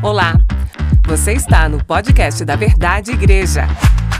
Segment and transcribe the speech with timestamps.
[0.00, 0.34] Olá,
[1.08, 3.62] você está no podcast da Verdade Igreja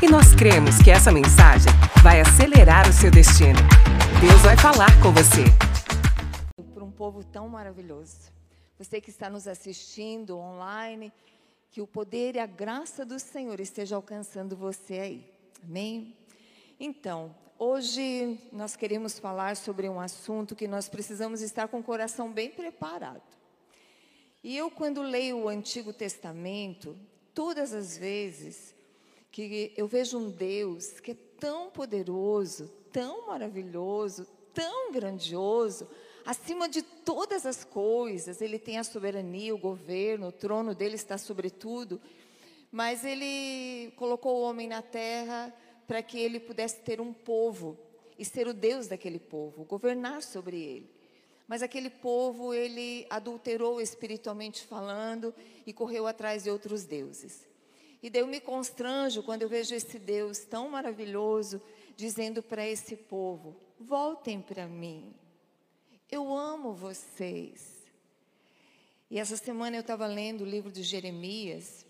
[0.02, 1.70] e nós cremos que essa mensagem
[2.02, 3.60] vai acelerar o seu destino.
[4.20, 5.44] Deus vai falar com você.
[6.74, 8.32] Por um povo tão maravilhoso.
[8.76, 11.12] Você que está nos assistindo online,
[11.70, 15.32] que o poder e a graça do Senhor esteja alcançando você aí.
[15.62, 16.16] Amém?
[16.80, 22.32] Então, hoje nós queremos falar sobre um assunto que nós precisamos estar com o coração
[22.32, 23.37] bem preparado.
[24.48, 26.96] E eu, quando leio o Antigo Testamento,
[27.34, 28.74] todas as vezes
[29.30, 35.86] que eu vejo um Deus que é tão poderoso, tão maravilhoso, tão grandioso,
[36.24, 41.18] acima de todas as coisas, ele tem a soberania, o governo, o trono dele está
[41.18, 42.00] sobre tudo,
[42.72, 45.54] mas ele colocou o homem na terra
[45.86, 47.76] para que ele pudesse ter um povo
[48.18, 50.97] e ser o Deus daquele povo, governar sobre ele.
[51.48, 55.34] Mas aquele povo, ele adulterou espiritualmente falando
[55.66, 57.48] e correu atrás de outros deuses.
[58.02, 61.60] E daí eu me constranjo quando eu vejo esse Deus tão maravilhoso
[61.96, 65.14] dizendo para esse povo: voltem para mim,
[66.10, 67.78] eu amo vocês.
[69.10, 71.86] E essa semana eu estava lendo o livro de Jeremias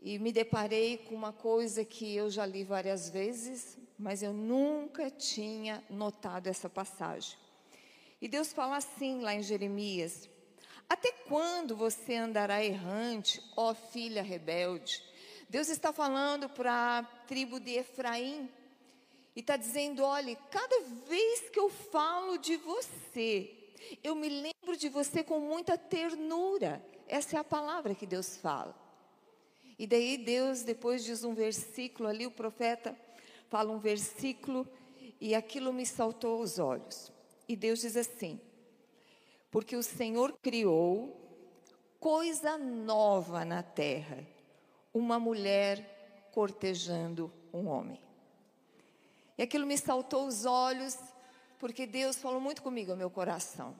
[0.00, 5.10] e me deparei com uma coisa que eu já li várias vezes, mas eu nunca
[5.10, 7.41] tinha notado essa passagem.
[8.22, 10.30] E Deus fala assim lá em Jeremias:
[10.88, 15.02] Até quando você andará errante, ó filha rebelde?
[15.50, 18.48] Deus está falando para a tribo de Efraim
[19.34, 23.52] e está dizendo: olhe, cada vez que eu falo de você,
[24.04, 26.80] eu me lembro de você com muita ternura.
[27.08, 28.74] Essa é a palavra que Deus fala.
[29.76, 32.96] E daí Deus depois diz um versículo ali, o profeta
[33.48, 34.64] fala um versículo
[35.20, 37.11] e aquilo me saltou aos olhos.
[37.52, 38.40] E Deus diz assim:
[39.50, 41.14] Porque o Senhor criou
[42.00, 44.26] coisa nova na terra,
[44.90, 48.00] uma mulher cortejando um homem.
[49.36, 50.96] E aquilo me saltou os olhos,
[51.58, 53.76] porque Deus falou muito comigo ao meu coração.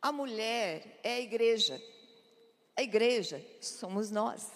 [0.00, 1.78] A mulher é a igreja.
[2.74, 4.50] A igreja somos nós.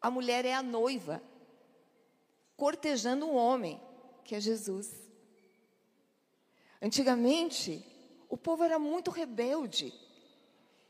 [0.00, 1.20] A mulher é a noiva,
[2.56, 3.82] cortejando um homem,
[4.22, 5.01] que é Jesus.
[6.82, 7.86] Antigamente,
[8.28, 9.94] o povo era muito rebelde.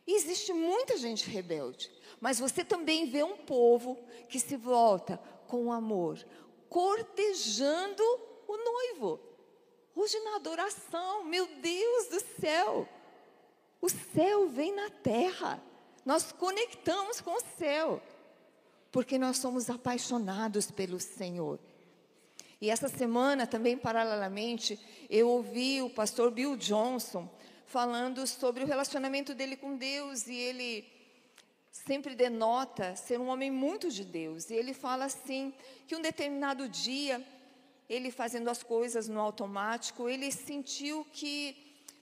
[0.07, 1.91] E existe muita gente rebelde.
[2.19, 3.99] Mas você também vê um povo
[4.29, 6.25] que se volta com amor,
[6.71, 8.03] cortejando
[8.49, 9.21] o noivo.
[9.95, 12.89] Hoje na adoração, meu Deus do céu,
[13.79, 15.63] o céu vem na terra.
[16.07, 18.03] Nós conectamos com o céu,
[18.91, 21.61] porque nós somos apaixonados pelo Senhor.
[22.63, 24.79] E essa semana, também paralelamente,
[25.11, 27.29] eu ouvi o pastor Bill Johnson
[27.67, 30.87] falando sobre o relacionamento dele com Deus e ele
[31.73, 34.49] sempre denota ser um homem muito de Deus.
[34.49, 35.53] E ele fala assim
[35.89, 37.21] que um determinado dia,
[37.89, 41.57] ele fazendo as coisas no automático, ele sentiu que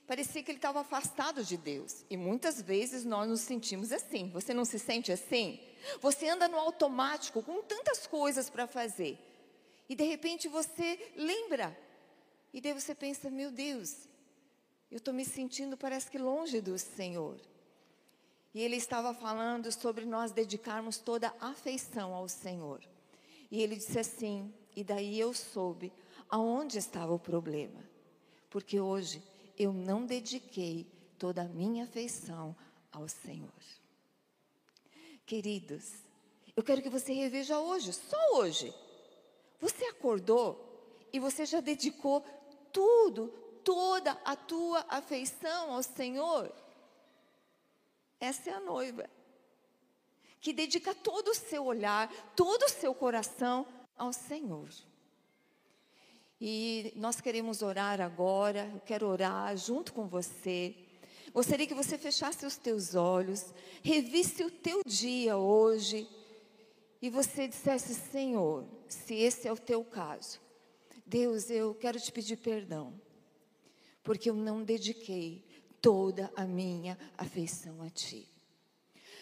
[0.06, 2.04] parecia que ele estava afastado de Deus.
[2.10, 4.28] E muitas vezes nós nos sentimos assim.
[4.28, 5.58] Você não se sente assim?
[6.02, 9.29] Você anda no automático com tantas coisas para fazer.
[9.90, 11.76] E de repente você lembra.
[12.52, 14.08] E daí você pensa: meu Deus,
[14.88, 17.36] eu estou me sentindo, parece que longe do Senhor.
[18.54, 22.80] E ele estava falando sobre nós dedicarmos toda a afeição ao Senhor.
[23.50, 25.92] E ele disse assim: e daí eu soube
[26.28, 27.84] aonde estava o problema.
[28.48, 29.20] Porque hoje
[29.58, 30.86] eu não dediquei
[31.18, 32.54] toda a minha afeição
[32.92, 33.50] ao Senhor.
[35.26, 35.94] Queridos,
[36.54, 38.72] eu quero que você reveja hoje, só hoje
[39.60, 40.66] você acordou
[41.12, 42.24] e você já dedicou
[42.72, 43.28] tudo,
[43.62, 46.52] toda a tua afeição ao Senhor?
[48.18, 49.08] Essa é a noiva
[50.40, 53.66] que dedica todo o seu olhar, todo o seu coração
[53.96, 54.70] ao Senhor.
[56.40, 60.74] E nós queremos orar agora, eu quero orar junto com você.
[61.34, 63.52] Gostaria que você fechasse os teus olhos,
[63.82, 66.08] revisse o teu dia hoje
[67.00, 70.40] e você dissesse: Senhor, se esse é o teu caso,
[71.06, 72.92] Deus, eu quero te pedir perdão,
[74.02, 75.44] porque eu não dediquei
[75.80, 78.28] toda a minha afeição a Ti.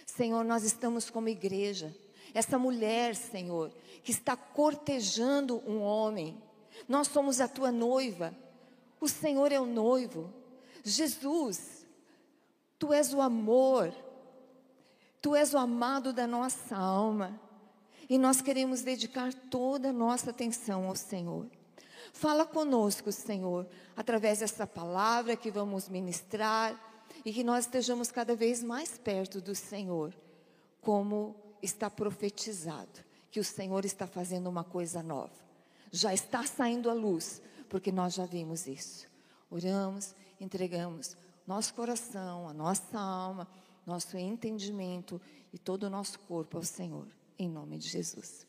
[0.04, 1.94] Senhor, nós estamos como igreja,
[2.34, 3.72] essa mulher, Senhor,
[4.02, 6.42] que está cortejando um homem,
[6.88, 8.36] nós somos a tua noiva,
[9.00, 10.32] o Senhor é o noivo,
[10.82, 11.86] Jesus,
[12.78, 13.92] Tu és o amor,
[15.20, 17.47] Tu és o amado da nossa alma.
[18.08, 21.46] E nós queremos dedicar toda a nossa atenção ao Senhor.
[22.12, 23.66] Fala conosco, Senhor,
[23.96, 26.87] através dessa palavra que vamos ministrar.
[27.25, 30.14] e que nós estejamos cada vez mais perto do Senhor,
[30.81, 33.00] como está profetizado,
[33.31, 35.32] que o Senhor está fazendo uma coisa nova.
[35.90, 39.08] Já está saindo a luz, porque nós já vimos isso.
[39.50, 41.16] Oramos, entregamos
[41.46, 43.49] nosso coração, a nossa alma,
[43.87, 45.20] nosso entendimento
[45.52, 47.06] e todo o nosso corpo ao Senhor,
[47.38, 48.46] em nome de Jesus.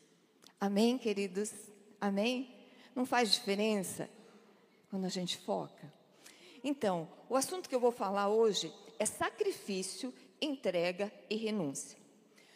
[0.58, 1.52] Amém, queridos?
[2.00, 2.54] Amém?
[2.94, 4.10] Não faz diferença
[4.90, 5.92] quando a gente foca?
[6.62, 11.98] Então, o assunto que eu vou falar hoje é sacrifício, entrega e renúncia.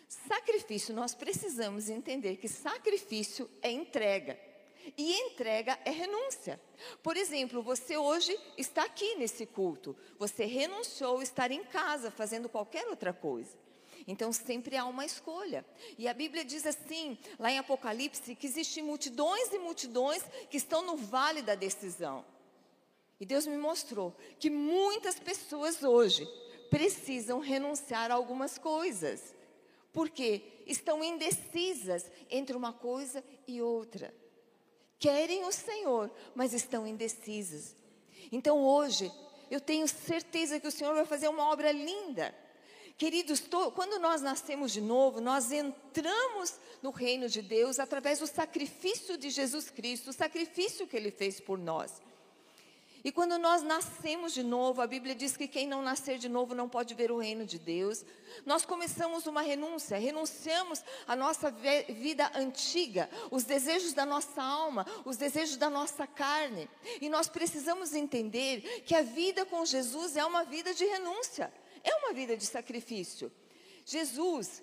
[0.09, 4.39] Sacrifício, nós precisamos entender que sacrifício é entrega.
[4.99, 6.61] E entrega é renúncia.
[7.03, 9.97] Por exemplo, você hoje está aqui nesse culto.
[10.19, 13.64] Você renunciou a estar em casa fazendo qualquer outra coisa.
[14.07, 15.65] Então sempre há uma escolha.
[15.97, 20.83] E a Bíblia diz assim, lá em Apocalipse, que existem multidões e multidões que estão
[20.83, 22.25] no vale da decisão.
[23.19, 26.29] E Deus me mostrou que muitas pessoas hoje
[26.69, 29.35] precisam renunciar a algumas coisas.
[29.93, 34.13] Porque estão indecisas entre uma coisa e outra.
[34.99, 37.77] Querem o Senhor, mas estão indecisas.
[38.33, 39.11] Então hoje,
[39.51, 42.35] eu tenho certeza que o Senhor vai fazer uma obra linda.
[42.97, 43.43] Queridos,
[43.75, 49.31] quando nós nascemos de novo, nós entramos no reino de Deus através do sacrifício de
[49.31, 52.01] Jesus Cristo, o sacrifício que ele fez por nós.
[53.03, 56.55] E quando nós nascemos de novo, a Bíblia diz que quem não nascer de novo
[56.55, 58.03] não pode ver o reino de Deus.
[58.47, 65.19] Nós começamos uma renúncia, renunciamos a nossa vida antiga, os desejos da nossa alma, os
[65.19, 66.67] desejos da nossa carne.
[66.99, 71.53] E nós precisamos entender que a vida com Jesus é uma vida de renúncia,
[71.85, 73.31] é uma vida de sacrifício.
[73.85, 74.63] Jesus,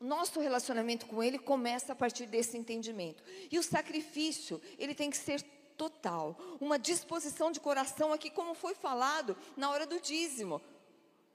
[0.00, 3.22] nosso relacionamento com Ele começa a partir desse entendimento.
[3.50, 5.40] E o sacrifício, ele tem que ser
[5.76, 10.60] total, uma disposição de coração aqui, como foi falado na hora do dízimo.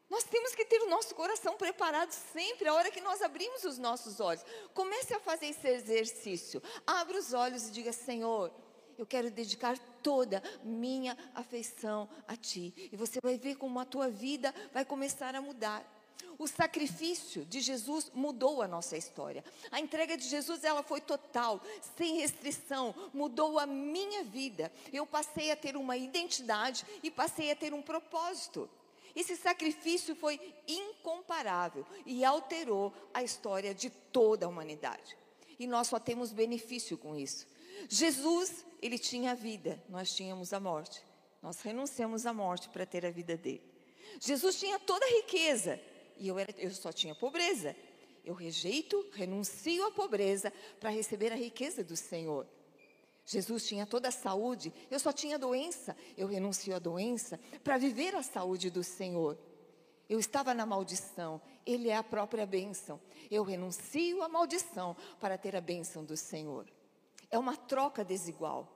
[0.09, 3.77] Nós temos que ter o nosso coração preparado sempre, a hora que nós abrimos os
[3.77, 4.43] nossos olhos.
[4.73, 6.63] Comece a fazer esse exercício.
[6.85, 8.53] Abra os olhos e diga: Senhor,
[8.97, 12.73] eu quero dedicar toda minha afeição a Ti.
[12.91, 15.85] E você vai ver como a tua vida vai começar a mudar.
[16.39, 19.43] O sacrifício de Jesus mudou a nossa história.
[19.71, 21.61] A entrega de Jesus, ela foi total,
[21.95, 24.71] sem restrição, mudou a minha vida.
[24.93, 28.69] Eu passei a ter uma identidade e passei a ter um propósito.
[29.15, 35.17] Esse sacrifício foi incomparável e alterou a história de toda a humanidade.
[35.57, 37.47] E nós só temos benefício com isso.
[37.89, 41.03] Jesus, ele tinha a vida, nós tínhamos a morte.
[41.41, 43.63] Nós renunciamos à morte para ter a vida dele.
[44.19, 45.79] Jesus tinha toda a riqueza,
[46.17, 47.75] e eu, era, eu só tinha pobreza.
[48.25, 52.45] Eu rejeito, renuncio à pobreza para receber a riqueza do Senhor.
[53.25, 55.95] Jesus tinha toda a saúde, eu só tinha doença.
[56.17, 59.37] Eu renuncio à doença para viver a saúde do Senhor.
[60.09, 62.99] Eu estava na maldição, Ele é a própria bênção.
[63.29, 66.65] Eu renuncio à maldição para ter a bênção do Senhor.
[67.29, 68.67] É uma troca desigual.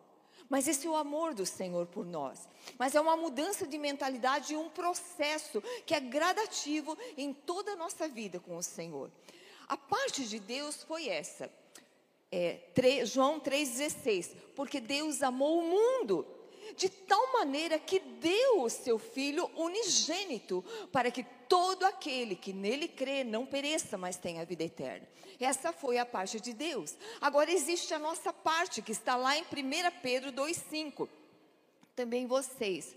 [0.49, 2.47] Mas esse é o amor do Senhor por nós.
[2.77, 7.75] Mas é uma mudança de mentalidade e um processo que é gradativo em toda a
[7.75, 9.09] nossa vida com o Senhor.
[9.67, 11.49] A parte de Deus foi essa.
[12.29, 14.35] É, 3, João 3,16.
[14.55, 16.27] Porque Deus amou o mundo
[16.75, 22.87] de tal maneira que deu o seu Filho unigênito, para que todo aquele que nele
[22.87, 25.05] crê não pereça, mas tenha vida eterna.
[25.37, 26.95] Essa foi a parte de Deus.
[27.19, 29.45] Agora existe a nossa parte, que está lá em 1
[30.01, 31.09] Pedro 2,5.
[31.93, 32.95] Também vocês,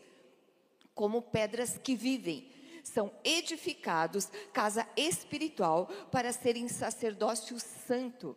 [0.94, 2.48] como pedras que vivem,
[2.84, 8.36] são edificados casa espiritual para serem sacerdócio santo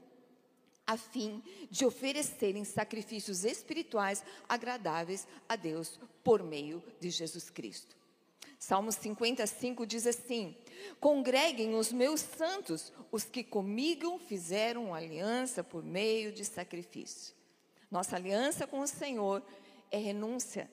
[0.87, 7.96] a fim de oferecerem sacrifícios espirituais agradáveis a Deus por meio de Jesus Cristo.
[8.59, 10.55] Salmo 55 diz assim:
[10.99, 17.35] Congreguem os meus santos, os que comigo fizeram aliança por meio de sacrifício.
[17.89, 19.43] Nossa aliança com o Senhor
[19.91, 20.69] é renúncia,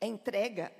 [0.00, 0.72] é entrega,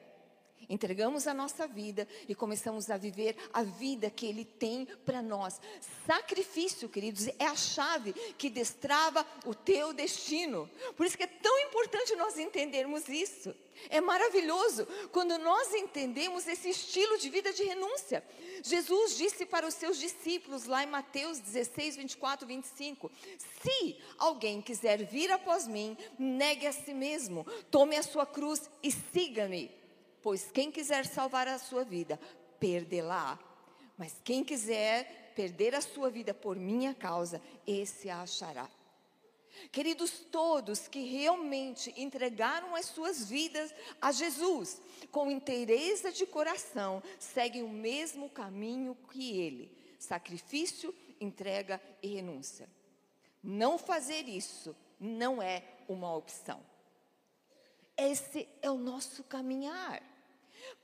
[0.69, 5.61] entregamos a nossa vida e começamos a viver a vida que Ele tem para nós.
[6.07, 10.69] Sacrifício, queridos, é a chave que destrava o teu destino.
[10.97, 13.55] Por isso que é tão importante nós entendermos isso.
[13.89, 18.23] É maravilhoso quando nós entendemos esse estilo de vida de renúncia.
[18.63, 23.11] Jesus disse para os seus discípulos, lá em Mateus 16, 24, 25:
[23.63, 28.91] Se alguém quiser vir após mim, negue a si mesmo, tome a sua cruz e
[28.91, 29.82] siga-me.
[30.23, 32.19] Pois quem quiser salvar a sua vida,
[32.61, 33.39] perdê-la.
[33.99, 38.69] Mas quem quiser perder a sua vida por minha causa, esse a achará.
[39.71, 47.63] Queridos, todos que realmente entregaram as suas vidas a Jesus, com inteireza de coração, seguem
[47.63, 52.69] o mesmo caminho que ele: sacrifício, entrega e renúncia.
[53.43, 56.61] Não fazer isso não é uma opção.
[57.97, 60.03] Esse é o nosso caminhar.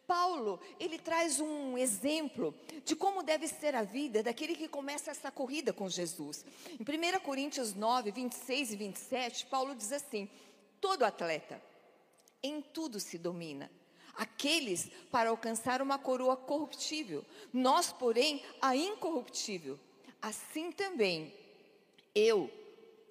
[0.06, 2.54] Paulo, ele traz um exemplo
[2.84, 6.44] de como deve ser a vida daquele que começa essa corrida com Jesus.
[6.68, 10.28] Em 1 Coríntios 9, 26 e 27, Paulo diz assim:
[10.80, 11.62] todo atleta
[12.42, 13.70] em tudo se domina.
[14.14, 19.78] Aqueles para alcançar uma coroa corruptível, nós, porém, a incorruptível.
[20.20, 21.32] Assim também,
[22.14, 22.50] eu,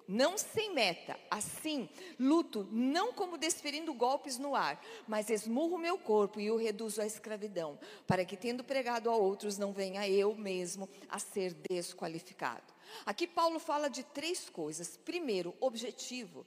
[0.08, 1.88] não sem meta, assim,
[2.18, 7.06] luto não como desferindo golpes no ar, mas esmurro meu corpo e o reduzo à
[7.06, 12.72] escravidão, para que tendo pregado a outros não venha eu mesmo a ser desqualificado.
[13.04, 14.96] Aqui Paulo fala de três coisas.
[14.96, 16.46] Primeiro, objetivo.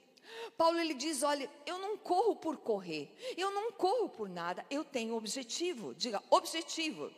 [0.56, 4.84] Paulo ele diz: olha, eu não corro por correr, eu não corro por nada, eu
[4.84, 5.94] tenho objetivo.
[5.94, 7.12] Diga, objetivo.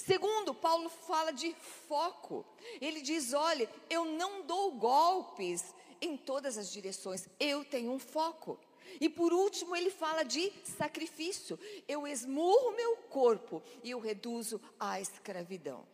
[0.00, 1.54] Segundo, Paulo fala de
[1.86, 2.46] foco.
[2.80, 8.58] Ele diz: olha, eu não dou golpes em todas as direções, eu tenho um foco.
[8.98, 11.58] E por último, ele fala de sacrifício.
[11.86, 15.86] Eu esmurro meu corpo e o reduzo à escravidão.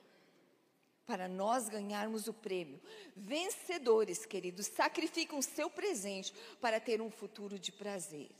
[1.04, 2.80] Para nós ganharmos o prêmio,
[3.14, 8.30] vencedores, queridos, sacrificam seu presente para ter um futuro de prazer.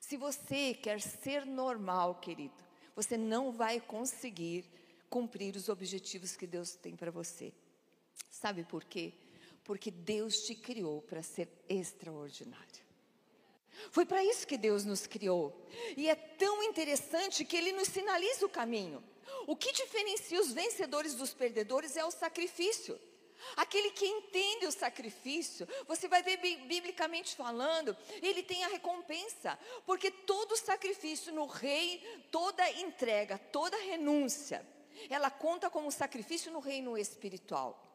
[0.00, 4.64] Se você quer ser normal, querido, você não vai conseguir
[5.08, 7.52] cumprir os objetivos que Deus tem para você.
[8.30, 9.12] Sabe por quê?
[9.64, 12.82] Porque Deus te criou para ser extraordinário.
[13.90, 15.66] Foi para isso que Deus nos criou.
[15.96, 19.02] E é tão interessante que Ele nos sinaliza o caminho.
[19.46, 22.98] O que diferencia os vencedores dos perdedores é o sacrifício.
[23.56, 30.10] Aquele que entende o sacrifício, você vai ver biblicamente falando, ele tem a recompensa, porque
[30.10, 34.66] todo sacrifício no rei, toda entrega, toda renúncia,
[35.08, 37.88] ela conta como sacrifício no reino espiritual.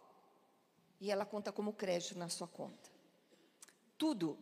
[1.00, 2.90] E ela conta como crédito na sua conta.
[3.98, 4.38] Tudo,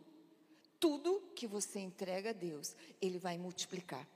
[0.80, 4.06] tudo que você entrega a Deus, ele vai multiplicar.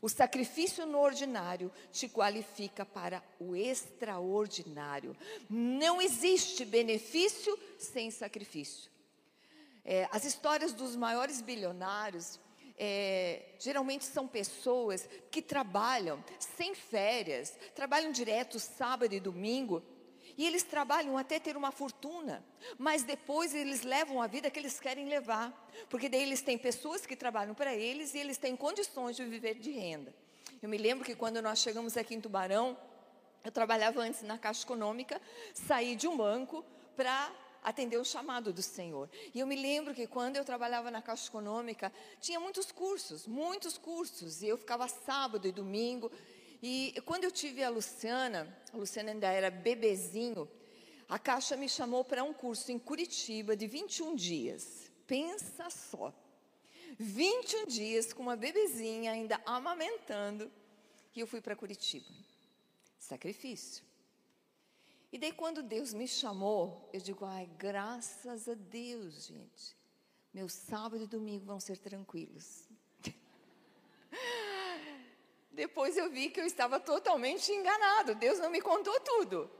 [0.00, 5.16] O sacrifício no ordinário te qualifica para o extraordinário.
[5.48, 8.90] Não existe benefício sem sacrifício.
[9.84, 12.38] É, as histórias dos maiores bilionários
[12.78, 19.82] é, geralmente são pessoas que trabalham sem férias, trabalham direto sábado e domingo
[20.38, 22.44] e eles trabalham até ter uma fortuna,
[22.78, 25.52] mas depois eles levam a vida que eles querem levar,
[25.90, 29.54] porque daí eles têm pessoas que trabalham para eles e eles têm condições de viver
[29.54, 30.14] de renda.
[30.62, 32.78] Eu me lembro que quando nós chegamos aqui em Tubarão,
[33.44, 35.20] eu trabalhava antes na Caixa Econômica,
[35.52, 36.64] saí de um banco
[36.96, 39.10] para atender o chamado do Senhor.
[39.34, 43.76] E eu me lembro que quando eu trabalhava na Caixa Econômica, tinha muitos cursos, muitos
[43.76, 46.12] cursos, e eu ficava sábado e domingo,
[46.62, 50.48] e quando eu tive a Luciana, a Luciana ainda era bebezinho,
[51.08, 54.90] a Caixa me chamou para um curso em Curitiba de 21 dias.
[55.06, 56.12] Pensa só.
[56.98, 60.50] 21 dias com uma bebezinha ainda amamentando,
[61.14, 62.06] e eu fui para Curitiba.
[62.98, 63.84] Sacrifício.
[65.12, 69.76] E daí quando Deus me chamou, eu digo, ai, graças a Deus, gente.
[70.34, 72.68] Meu sábado e domingo vão ser tranquilos.
[75.58, 78.14] Depois eu vi que eu estava totalmente enganado.
[78.14, 79.50] Deus não me contou tudo.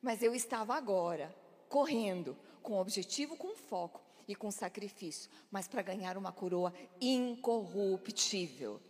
[0.00, 1.36] Mas eu estava agora
[1.68, 8.80] correndo com objetivo, com foco e com sacrifício, mas para ganhar uma coroa incorruptível.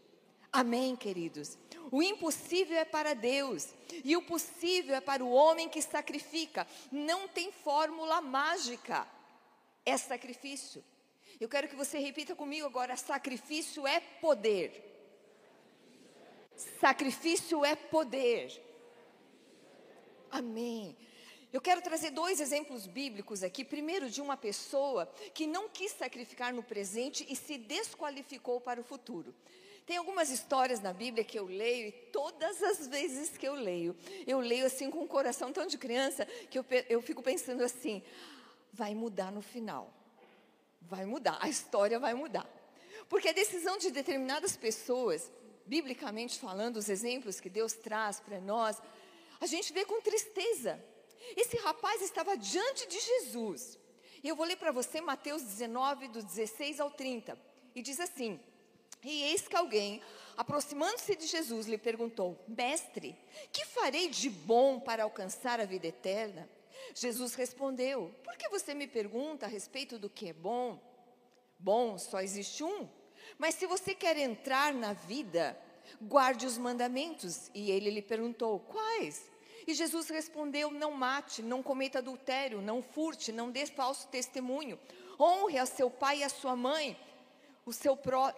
[0.53, 1.59] Amém, queridos.
[1.91, 3.69] O impossível é para Deus
[4.05, 6.69] e o possível é para o homem que sacrifica.
[6.93, 9.09] Não tem fórmula mágica.
[9.85, 10.85] É sacrifício.
[11.41, 14.92] Eu quero que você repita comigo agora: sacrifício é poder.
[16.81, 18.50] Sacrifício é poder.
[20.31, 20.97] Amém.
[21.52, 23.62] Eu quero trazer dois exemplos bíblicos aqui.
[23.62, 28.85] Primeiro, de uma pessoa que não quis sacrificar no presente e se desqualificou para o
[28.85, 29.35] futuro.
[29.85, 33.97] Tem algumas histórias na Bíblia que eu leio e todas as vezes que eu leio,
[34.26, 38.02] eu leio assim com um coração tão de criança que eu, eu fico pensando assim:
[38.73, 39.92] vai mudar no final.
[40.81, 42.49] Vai mudar, a história vai mudar.
[43.09, 45.31] Porque a decisão de determinadas pessoas
[45.66, 48.81] biblicamente falando, os exemplos que Deus traz para nós,
[49.40, 50.83] a gente vê com tristeza.
[51.37, 53.78] Esse rapaz estava diante de Jesus.
[54.23, 57.37] E eu vou ler para você Mateus 19, do 16 ao 30.
[57.75, 58.40] E diz assim:
[59.02, 60.00] E eis que alguém,
[60.37, 63.16] aproximando-se de Jesus, lhe perguntou: Mestre,
[63.52, 66.49] que farei de bom para alcançar a vida eterna?
[66.95, 70.81] Jesus respondeu: Por que você me pergunta a respeito do que é bom?
[71.59, 72.88] Bom só existe um.
[73.39, 75.59] Mas se você quer entrar na vida,
[76.01, 77.51] guarde os mandamentos.
[77.55, 79.31] E ele lhe perguntou: Quais?
[79.67, 84.79] E Jesus respondeu: Não mate, não cometa adultério, não furte, não dê falso testemunho.
[85.19, 86.99] Honre a seu pai e a sua mãe,
[87.65, 88.33] o seu pró,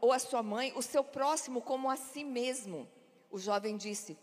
[0.00, 2.88] ou a sua mãe, o seu próximo como a si mesmo.
[3.30, 4.18] O jovem disse: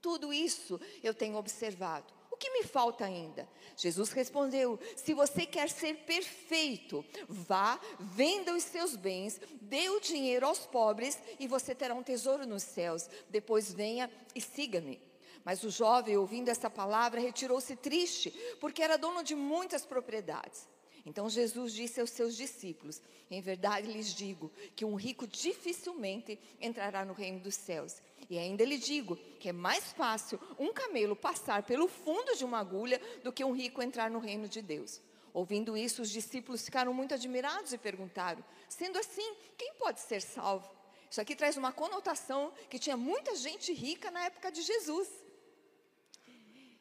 [0.00, 2.15] Tudo isso eu tenho observado.
[2.36, 3.48] O que me falta ainda?
[3.78, 10.46] Jesus respondeu: Se você quer ser perfeito, vá, venda os seus bens, dê o dinheiro
[10.46, 13.08] aos pobres e você terá um tesouro nos céus.
[13.30, 15.00] Depois venha e siga-me.
[15.42, 20.68] Mas o jovem, ouvindo essa palavra, retirou-se triste, porque era dono de muitas propriedades.
[21.06, 27.04] Então Jesus disse aos seus discípulos: Em verdade lhes digo que um rico dificilmente entrará
[27.04, 28.02] no reino dos céus.
[28.28, 32.58] E ainda lhe digo que é mais fácil um camelo passar pelo fundo de uma
[32.58, 35.00] agulha do que um rico entrar no reino de Deus.
[35.32, 40.68] Ouvindo isso, os discípulos ficaram muito admirados e perguntaram: Sendo assim, quem pode ser salvo?
[41.08, 45.08] Isso aqui traz uma conotação que tinha muita gente rica na época de Jesus.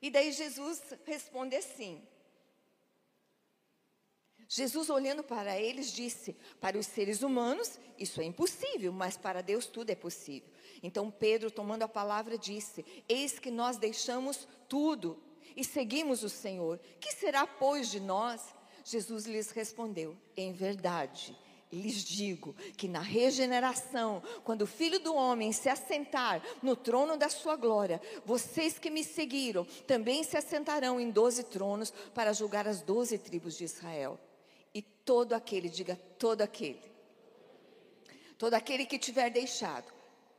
[0.02, 2.02] E daí Jesus responde assim:
[4.48, 9.66] Jesus, olhando para eles, disse: Para os seres humanos isso é impossível, mas para Deus
[9.66, 10.50] tudo é possível.
[10.84, 15.22] Então Pedro, tomando a palavra, disse: Eis que nós deixamos tudo
[15.56, 16.80] e seguimos o Senhor.
[17.00, 18.54] Que será, pois, de nós?
[18.84, 21.36] Jesus lhes respondeu: Em verdade,
[21.72, 27.30] lhes digo que na regeneração, quando o Filho do Homem se assentar no trono da
[27.30, 32.82] sua glória, vocês que me seguiram também se assentarão em doze tronos para julgar as
[32.82, 34.20] doze tribos de Israel.
[34.76, 36.84] E todo aquele, diga todo aquele,
[38.38, 39.90] todo aquele que tiver deixado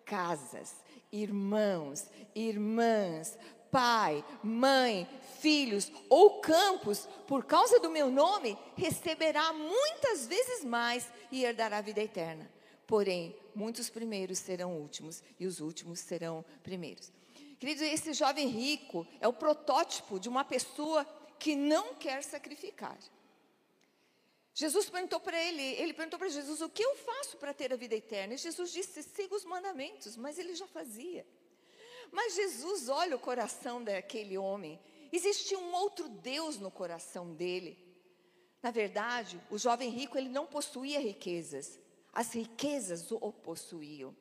[0.04, 0.76] casas,
[1.10, 3.38] irmãos, irmãs,
[3.70, 5.08] pai, mãe,
[5.40, 11.82] filhos ou campos, por causa do meu nome, receberá muitas vezes mais e herdará a
[11.82, 12.50] vida eterna.
[12.86, 17.10] Porém, muitos primeiros serão últimos e os últimos serão primeiros.
[17.58, 21.06] Queridos, esse jovem rico é o protótipo de uma pessoa
[21.38, 22.98] que não quer sacrificar.
[24.58, 27.76] Jesus perguntou para ele, ele perguntou para Jesus: O que eu faço para ter a
[27.76, 28.32] vida eterna?
[28.32, 31.26] E Jesus disse: Siga os mandamentos, mas ele já fazia.
[32.10, 34.80] Mas Jesus olha o coração daquele homem.
[35.12, 37.76] Existia um outro Deus no coração dele.
[38.62, 41.78] Na verdade, o jovem rico ele não possuía riquezas,
[42.10, 44.16] as riquezas o possuíam.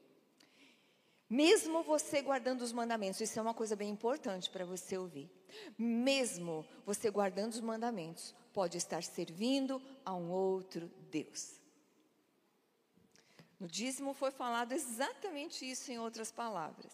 [1.30, 5.32] Mesmo você guardando os mandamentos, isso é uma coisa bem importante para você ouvir.
[5.78, 11.60] Mesmo você guardando os mandamentos, pode estar servindo a um outro Deus.
[13.60, 16.94] No dízimo foi falado exatamente isso em outras palavras.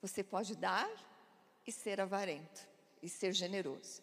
[0.00, 0.88] Você pode dar
[1.66, 2.66] e ser avarento
[3.02, 4.00] e ser generoso.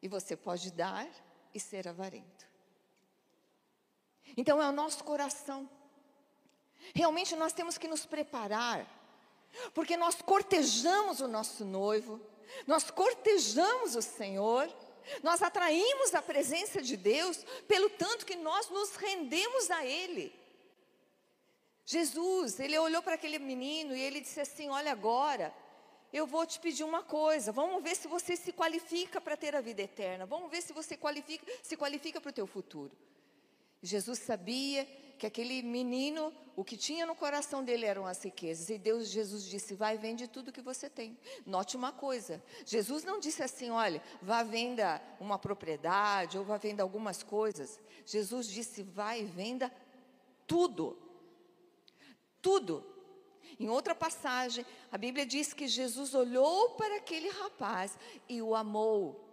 [0.00, 1.06] E você pode dar
[1.52, 2.48] e ser avarento.
[4.34, 5.68] Então é o nosso coração.
[6.94, 8.86] Realmente nós temos que nos preparar,
[9.74, 12.18] porque nós cortejamos o nosso noivo,
[12.66, 14.74] nós cortejamos o Senhor
[15.22, 20.32] nós atraímos a presença de Deus pelo tanto que nós nos rendemos a Ele.
[21.84, 25.54] Jesus, ele olhou para aquele menino e ele disse assim: Olha, agora
[26.12, 27.50] eu vou te pedir uma coisa.
[27.50, 30.26] Vamos ver se você se qualifica para ter a vida eterna.
[30.26, 32.92] Vamos ver se você qualifica, se qualifica para o teu futuro.
[33.82, 34.86] Jesus sabia
[35.18, 38.70] que aquele menino, o que tinha no coração dele eram as riquezas.
[38.70, 41.18] E Deus, Jesus disse: vai vende tudo que você tem.
[41.44, 46.82] Note uma coisa: Jesus não disse assim, olha, vá venda uma propriedade ou vá venda
[46.82, 47.80] algumas coisas.
[48.06, 49.72] Jesus disse: vai venda
[50.46, 50.96] tudo.
[52.40, 52.84] Tudo.
[53.58, 59.24] Em outra passagem, a Bíblia diz que Jesus olhou para aquele rapaz e o amou.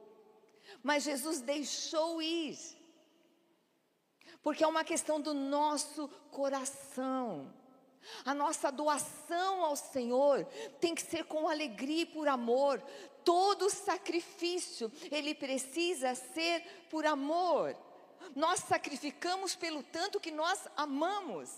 [0.81, 2.57] Mas Jesus deixou ir
[4.45, 7.51] porque é uma questão do nosso coração.
[8.23, 10.45] A nossa doação ao Senhor
[10.79, 12.79] tem que ser com alegria e por amor.
[13.23, 17.75] Todo sacrifício, ele precisa ser por amor.
[18.35, 21.49] Nós sacrificamos pelo tanto que nós amamos.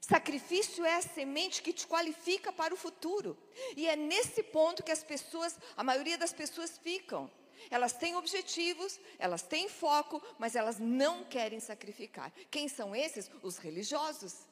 [0.00, 3.38] Sacrifício é a semente que te qualifica para o futuro.
[3.76, 7.30] E é nesse ponto que as pessoas, a maioria das pessoas ficam.
[7.70, 12.32] Elas têm objetivos, elas têm foco, mas elas não querem sacrificar.
[12.50, 13.30] Quem são esses?
[13.42, 14.46] Os religiosos.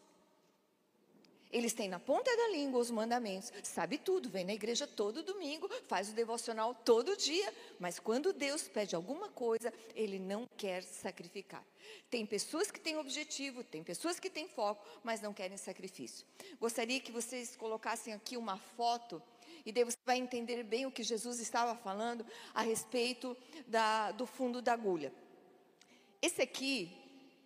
[1.54, 5.70] Eles têm na ponta da língua os mandamentos, sabe tudo, vem na igreja todo domingo,
[5.86, 11.64] faz o devocional todo dia, mas quando Deus pede alguma coisa, ele não quer sacrificar.
[12.10, 16.26] Tem pessoas que têm objetivo, tem pessoas que têm foco, mas não querem sacrifício.
[16.58, 19.22] Gostaria que vocês colocassem aqui uma foto
[19.64, 24.26] E daí você vai entender bem o que Jesus estava falando a respeito da, do
[24.26, 25.12] fundo da agulha.
[26.20, 26.90] Esse aqui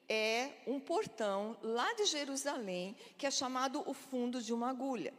[0.09, 5.13] é um portão lá de Jerusalém, que é chamado o fundo de uma agulha.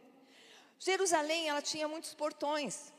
[0.80, 2.92] Jerusalém, ela tinha muitos portões.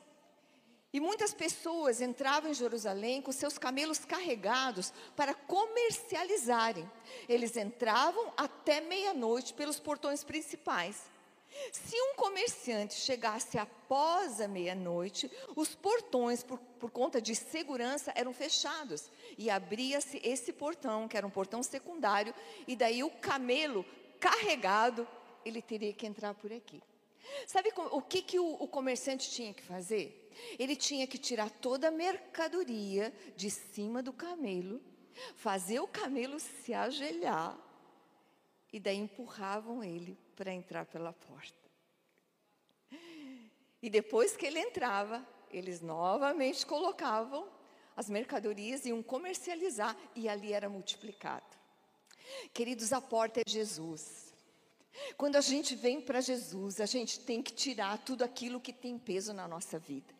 [0.93, 6.91] E muitas pessoas entravam em Jerusalém com seus camelos carregados para comercializarem.
[7.29, 11.10] Eles entravam até meia-noite pelos portões principais.
[11.73, 18.33] Se um comerciante chegasse após a meia-noite, os portões, por, por, conta de segurança, eram
[18.33, 19.11] fechados.
[19.37, 22.35] E abria-se esse portão, que era um portão secundário,
[22.67, 23.85] e daí o camelo
[24.19, 25.07] carregado,
[25.45, 26.83] ele teria que entrar por aqui.
[27.47, 30.31] Sabe o que, que o, o comerciante tinha que fazer?
[30.59, 34.81] Ele tinha que tirar toda a mercadoria de cima do camelo,
[35.35, 37.59] fazer o camelo se ajoelhar,
[38.73, 41.68] e daí empurravam ele para entrar pela porta.
[43.83, 47.46] E depois que ele entrava, eles novamente colocavam
[47.94, 51.44] as mercadorias iam comercializar, e ali era multiplicado.
[52.55, 54.33] Queridos, a porta é Jesus.
[55.18, 58.98] Quando a gente vem para Jesus, a gente tem que tirar tudo aquilo que tem
[58.98, 60.14] peso na nossa vida.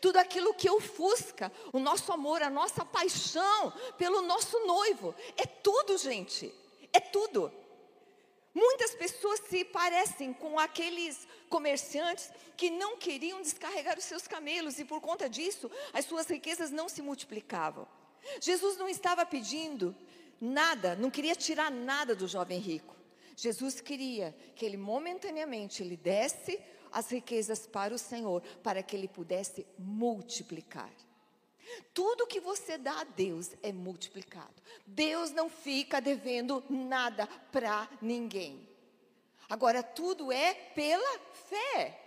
[0.00, 5.12] Tudo aquilo que ofusca o nosso amor, a nossa paixão pelo nosso noivo.
[5.36, 6.54] É tudo, gente.
[6.92, 7.65] É tudo.
[8.56, 14.84] Muitas pessoas se parecem com aqueles comerciantes que não queriam descarregar os seus camelos e
[14.86, 17.86] por conta disso as suas riquezas não se multiplicavam.
[18.40, 19.94] Jesus não estava pedindo
[20.40, 22.96] nada, não queria tirar nada do jovem rico.
[23.36, 26.58] Jesus queria que ele momentaneamente ele desse
[26.90, 30.90] as riquezas para o Senhor, para que Ele pudesse multiplicar.
[31.92, 34.54] Tudo que você dá a Deus é multiplicado.
[34.86, 38.68] Deus não fica devendo nada para ninguém.
[39.48, 42.00] Agora, tudo é pela fé.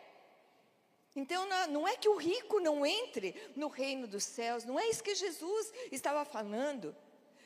[1.15, 5.03] Então, não é que o rico não entre no reino dos céus, não é isso
[5.03, 6.95] que Jesus estava falando.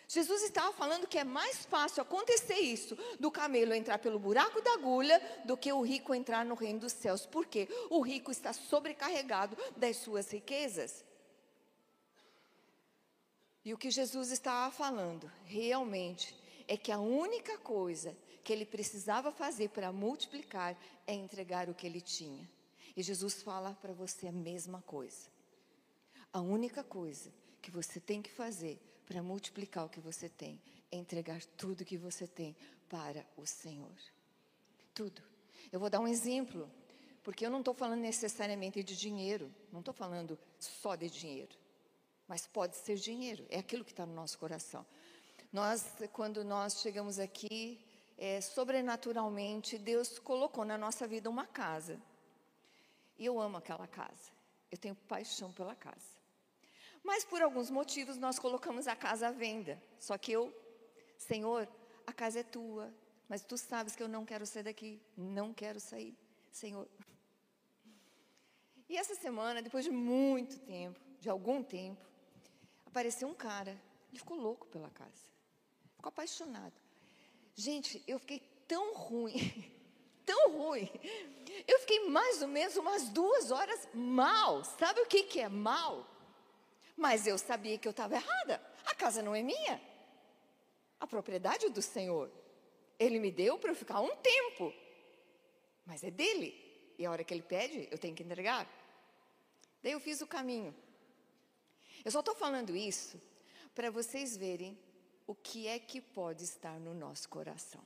[0.08, 4.74] Jesus estava falando que é mais fácil acontecer isso do camelo entrar pelo buraco da
[4.74, 7.26] agulha do que o rico entrar no reino dos céus.
[7.26, 7.68] Por quê?
[7.90, 11.04] O rico está sobrecarregado das suas riquezas.
[13.66, 16.36] E o que Jesus estava falando realmente
[16.68, 21.88] é que a única coisa que ele precisava fazer para multiplicar é entregar o que
[21.88, 22.50] ele tinha.
[22.96, 25.28] E Jesus fala para você a mesma coisa.
[26.32, 30.98] A única coisa que você tem que fazer para multiplicar o que você tem, é
[30.98, 32.56] entregar tudo que você tem
[32.90, 33.96] para o Senhor.
[34.94, 35.22] Tudo.
[35.72, 36.70] Eu vou dar um exemplo,
[37.24, 41.56] porque eu não estou falando necessariamente de dinheiro, não estou falando só de dinheiro,
[42.34, 44.84] mas pode ser dinheiro, é aquilo que está no nosso coração.
[45.52, 47.80] Nós, quando nós chegamos aqui,
[48.18, 52.02] é, sobrenaturalmente, Deus colocou na nossa vida uma casa.
[53.20, 54.32] E eu amo aquela casa.
[54.72, 56.10] Eu tenho paixão pela casa.
[57.04, 59.80] Mas por alguns motivos nós colocamos a casa à venda.
[60.00, 60.52] Só que eu,
[61.20, 61.70] Senhor,
[62.08, 62.92] a casa é tua,
[63.30, 66.18] mas tu sabes que eu não quero sair daqui, não quero sair,
[66.52, 66.90] Senhor.
[68.90, 72.13] E essa semana, depois de muito tempo, de algum tempo,
[72.94, 73.72] apareceu um cara,
[74.12, 75.26] ele ficou louco pela casa,
[75.96, 76.80] ficou apaixonado.
[77.56, 79.34] Gente, eu fiquei tão ruim,
[80.24, 80.88] tão ruim.
[81.68, 84.64] Eu fiquei mais ou menos umas duas horas mal.
[84.64, 86.08] Sabe o que, que é mal?
[86.96, 88.62] Mas eu sabia que eu estava errada.
[88.86, 89.82] A casa não é minha.
[91.00, 92.32] A propriedade é do Senhor.
[93.00, 94.72] Ele me deu para eu ficar um tempo.
[95.84, 96.54] Mas é dele.
[96.98, 98.68] E a hora que ele pede, eu tenho que entregar.
[99.82, 100.76] Daí eu fiz o caminho.
[102.04, 103.22] Eu só estou falando isso
[103.74, 104.78] para vocês verem
[105.26, 107.82] o que é que pode estar no nosso coração.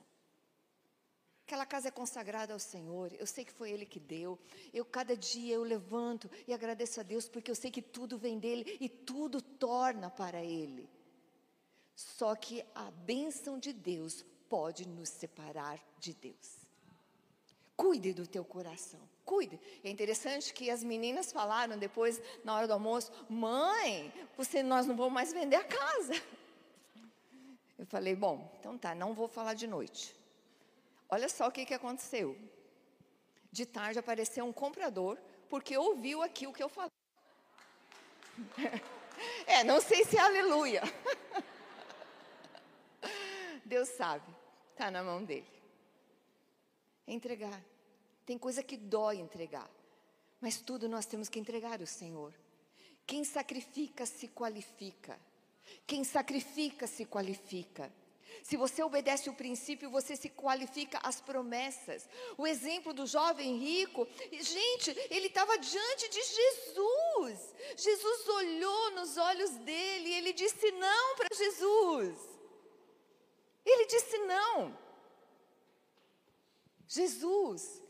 [1.46, 3.10] Aquela casa é consagrada ao Senhor.
[3.14, 4.38] Eu sei que foi Ele que deu.
[4.70, 8.38] Eu cada dia eu levanto e agradeço a Deus porque eu sei que tudo vem
[8.38, 10.90] dele e tudo torna para Ele.
[11.94, 16.67] Só que a bênção de Deus pode nos separar de Deus.
[17.78, 18.98] Cuide do teu coração.
[19.24, 19.56] Cuide.
[19.84, 24.96] É interessante que as meninas falaram depois, na hora do almoço, mãe, você, nós não
[24.96, 26.20] vamos mais vender a casa.
[27.78, 30.12] Eu falei, bom, então tá, não vou falar de noite.
[31.08, 32.36] Olha só o que, que aconteceu.
[33.52, 35.16] De tarde apareceu um comprador,
[35.48, 36.90] porque ouviu aqui o que eu falei.
[39.48, 40.80] É, não sei se é aleluia.
[43.64, 44.24] Deus sabe,
[44.70, 45.57] está na mão dele.
[47.08, 47.64] Entregar.
[48.24, 49.68] Tem coisa que dói entregar,
[50.38, 52.34] mas tudo nós temos que entregar ao Senhor.
[53.06, 55.18] Quem sacrifica se qualifica.
[55.86, 57.90] Quem sacrifica se qualifica.
[58.42, 62.08] Se você obedece o princípio, você se qualifica às promessas.
[62.36, 67.54] O exemplo do jovem rico, gente, ele estava diante de Jesus.
[67.76, 72.18] Jesus olhou nos olhos dele e ele disse não para Jesus.
[73.64, 74.87] Ele disse não.
[76.88, 77.82] Jesus,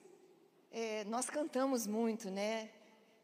[0.73, 2.69] é, nós cantamos muito, né?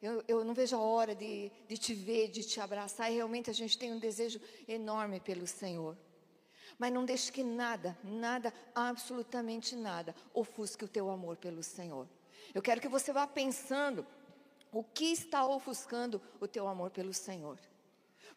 [0.00, 3.50] Eu, eu, não vejo a hora de, de te ver, de te abraçar, e realmente
[3.50, 5.96] a gente tem um desejo enorme pelo Senhor.
[6.78, 12.08] Mas não deixe que nada, nada, absolutamente nada, ofusque o teu amor pelo Senhor.
[12.54, 14.06] Eu quero que você vá pensando
[14.70, 17.58] o que está ofuscando o teu amor pelo Senhor.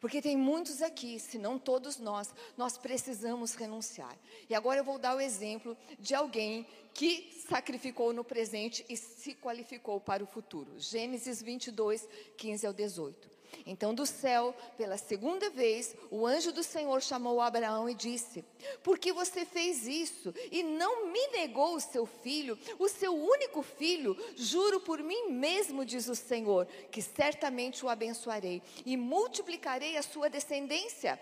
[0.00, 4.16] Porque tem muitos aqui, se não todos nós, nós precisamos renunciar.
[4.48, 9.34] E agora eu vou dar o exemplo de alguém que sacrificou no presente e se
[9.34, 10.78] qualificou para o futuro.
[10.78, 13.37] Gênesis 22, 15 ao 18.
[13.70, 18.42] Então, do céu, pela segunda vez, o anjo do Senhor chamou Abraão e disse:
[18.82, 23.62] Por que você fez isso e não me negou o seu filho, o seu único
[23.62, 24.16] filho?
[24.34, 30.30] Juro por mim mesmo, diz o Senhor, que certamente o abençoarei e multiplicarei a sua
[30.30, 31.20] descendência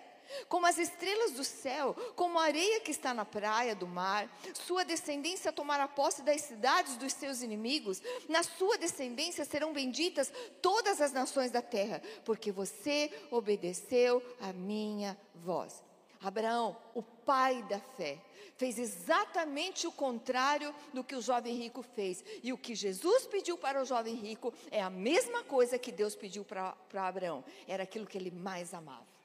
[0.48, 4.28] como as estrelas do céu, como a areia que está na praia do mar.
[4.54, 8.02] Sua descendência tomará posse das cidades dos seus inimigos.
[8.28, 15.16] Na sua descendência serão benditas todas as nações da terra, porque você obedeceu a minha
[15.34, 15.84] voz.
[16.20, 18.18] Abraão, o pai da fé,
[18.56, 22.24] fez exatamente o contrário do que o jovem rico fez.
[22.42, 26.16] E o que Jesus pediu para o jovem rico é a mesma coisa que Deus
[26.16, 27.44] pediu para Abraão.
[27.68, 29.15] Era aquilo que ele mais amava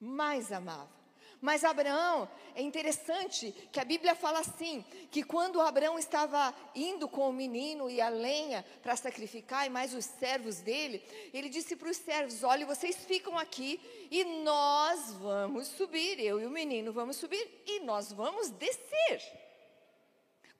[0.00, 1.04] mais amava.
[1.44, 7.28] Mas Abraão, é interessante que a Bíblia fala assim: que quando Abraão estava indo com
[7.28, 11.04] o menino e a lenha para sacrificar, e mais os servos dele,
[11.34, 13.78] ele disse para os servos: Olha, vocês ficam aqui
[14.10, 19.20] e nós vamos subir, eu e o menino vamos subir e nós vamos descer.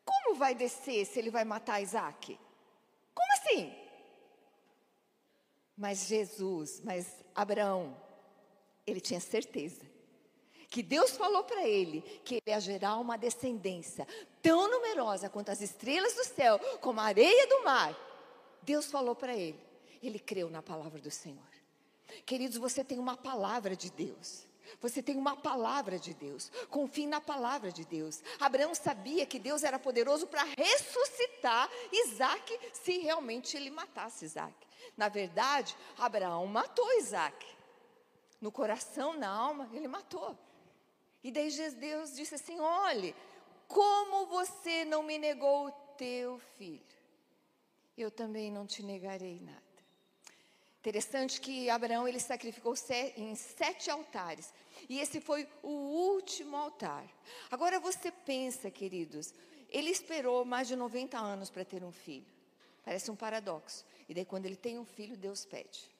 [0.05, 2.38] Como vai descer se ele vai matar Isaac?
[3.14, 3.75] Como assim?
[5.75, 7.97] Mas Jesus, mas Abraão,
[8.87, 9.94] ele tinha certeza
[10.75, 14.09] que Deus falou para ele que ele ia gerar uma descendência
[14.42, 17.97] tão numerosa quanto as estrelas do céu, como a areia do mar.
[18.61, 19.61] Deus falou para ele.
[20.03, 21.47] Ele creu na palavra do Senhor.
[22.27, 24.49] Queridos, você tem uma palavra de Deus.
[24.81, 26.51] Você tem uma palavra de Deus.
[26.70, 28.20] Confie na palavra de Deus.
[28.40, 34.55] Abraão sabia que Deus era poderoso para ressuscitar Isaac se realmente ele matasse Isaac.
[34.97, 37.47] Na verdade, Abraão matou Isaac
[38.44, 40.38] no coração, na alma, ele matou.
[41.22, 41.48] E daí
[41.80, 43.16] Deus disse assim: olhe,
[43.66, 46.98] como você não me negou o teu filho,
[47.96, 49.62] eu também não te negarei nada.
[50.78, 52.74] Interessante que Abraão ele sacrificou
[53.16, 54.52] em sete altares.
[54.90, 57.09] E esse foi o último altar.
[57.50, 59.33] Agora você pensa, queridos,
[59.70, 62.26] ele esperou mais de 90 anos para ter um filho.
[62.85, 63.87] Parece um paradoxo.
[64.07, 65.93] E daí, quando ele tem um filho, Deus pede.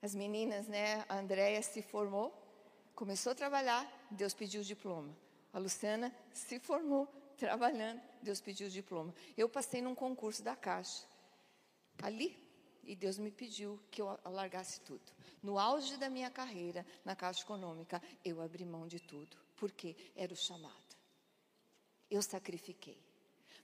[0.00, 1.04] As meninas, né?
[1.08, 2.32] A Andréia se formou,
[2.94, 5.14] começou a trabalhar, Deus pediu o diploma.
[5.52, 7.06] A Luciana se formou,
[7.36, 9.14] trabalhando, Deus pediu o diploma.
[9.36, 11.04] Eu passei num concurso da Caixa,
[12.02, 12.36] ali,
[12.84, 15.12] e Deus me pediu que eu largasse tudo.
[15.42, 20.32] No auge da minha carreira na Caixa Econômica, eu abri mão de tudo, porque era
[20.32, 20.96] o chamado.
[22.10, 22.98] Eu sacrifiquei.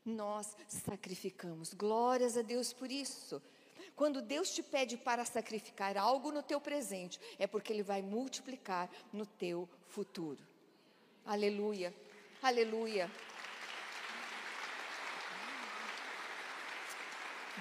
[0.05, 1.73] Nós sacrificamos.
[1.73, 3.41] Glórias a Deus por isso.
[3.97, 8.91] Quando Deus te pede para sacrificar algo no teu presente, é porque Ele vai multiplicar
[9.13, 10.43] no teu futuro.
[11.25, 11.95] Aleluia,
[12.43, 13.11] aleluia.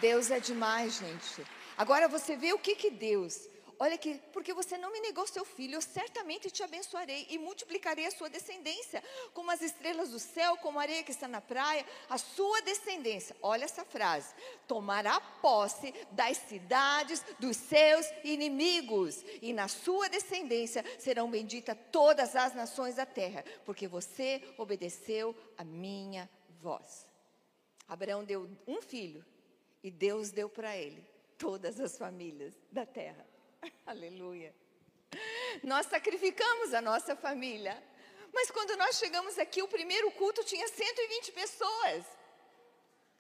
[0.02, 1.46] Deus é demais, gente.
[1.78, 3.48] Agora você vê o que que Deus
[3.80, 8.06] Olha aqui, porque você não me negou seu filho, eu certamente te abençoarei e multiplicarei
[8.06, 11.86] a sua descendência, como as estrelas do céu, como a areia que está na praia,
[12.10, 13.36] a sua descendência.
[13.42, 14.34] Olha essa frase:
[14.68, 22.54] tomará posse das cidades dos seus inimigos, e na sua descendência serão benditas todas as
[22.54, 26.30] nações da terra, porque você obedeceu a minha
[26.62, 27.08] voz.
[27.88, 29.26] Abraão deu um filho
[29.84, 31.06] e Deus deu para ele
[31.38, 33.33] todas as famílias da terra.
[33.86, 34.54] Aleluia.
[35.64, 37.82] Nós sacrificamos a nossa família.
[38.34, 42.06] Mas quando nós chegamos aqui, o primeiro culto tinha 120 pessoas.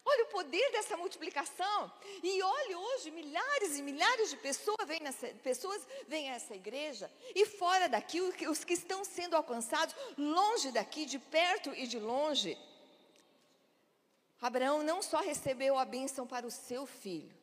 [0.05, 1.91] Olha o poder dessa multiplicação.
[2.21, 7.11] E olhe hoje, milhares e milhares de pessoas vêm, nessa, pessoas vêm a essa igreja.
[7.33, 12.57] E fora daqui, os que estão sendo alcançados, longe daqui, de perto e de longe.
[14.41, 17.33] Abraão não só recebeu a bênção para o seu filho,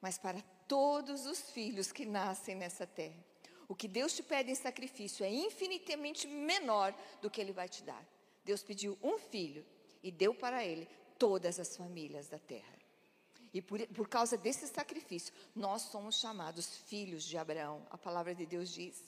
[0.00, 3.24] mas para todos os filhos que nascem nessa terra.
[3.68, 7.82] O que Deus te pede em sacrifício é infinitamente menor do que Ele vai te
[7.82, 8.04] dar.
[8.44, 9.66] Deus pediu um filho
[10.02, 12.76] e deu para ele todas as famílias da terra.
[13.52, 17.84] E por, por causa desse sacrifício, nós somos chamados filhos de Abraão.
[17.90, 19.02] A palavra de Deus diz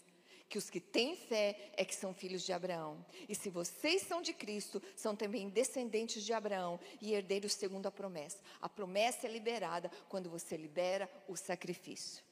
[0.49, 3.05] que os que têm fé é que são filhos de Abraão.
[3.29, 7.91] E se vocês são de Cristo, são também descendentes de Abraão e herdeiros segundo a
[7.91, 8.39] promessa.
[8.61, 12.25] A promessa é liberada quando você libera o sacrifício.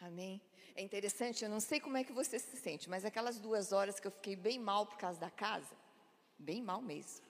[0.00, 0.40] Amém?
[0.74, 3.98] É interessante, eu não sei como é que você se sente, mas aquelas duas horas
[3.98, 5.74] que eu fiquei bem mal por causa da casa,
[6.38, 7.24] bem mal mesmo.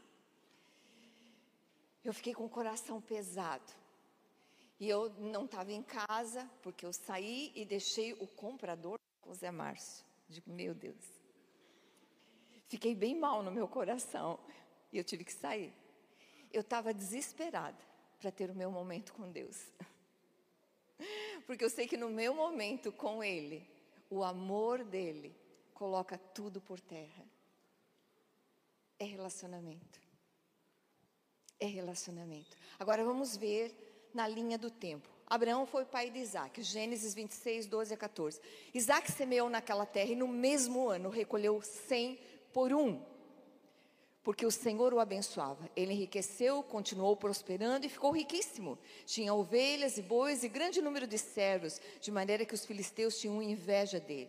[2.05, 3.73] Eu fiquei com o coração pesado.
[4.79, 9.35] E eu não estava em casa, porque eu saí e deixei o comprador com o
[9.35, 10.07] Zé Márcio.
[10.29, 11.05] Digo, meu Deus.
[12.69, 14.39] Fiquei bem mal no meu coração.
[14.93, 15.73] E eu tive que sair.
[16.53, 17.85] Eu estava desesperada
[18.19, 19.67] para ter o meu momento com Deus.
[21.47, 23.69] Porque eu sei que no meu momento com Ele,
[24.09, 25.37] o amor dele
[25.75, 27.25] coloca tudo por terra.
[28.99, 30.01] É relacionamento.
[31.59, 32.57] É relacionamento.
[32.79, 35.16] Agora vamos ver na linha do tempo.
[35.27, 38.41] Abraão foi pai de Isaac, Gênesis 26, 12 a 14.
[38.73, 42.19] Isaac semeou naquela terra e no mesmo ano recolheu cem
[42.53, 43.01] por um
[44.27, 45.71] porque o Senhor o abençoava.
[45.77, 48.77] Ele enriqueceu, continuou prosperando e ficou riquíssimo.
[49.05, 53.41] Tinha ovelhas e bois e grande número de servos, de maneira que os filisteus tinham
[53.41, 54.29] inveja dele.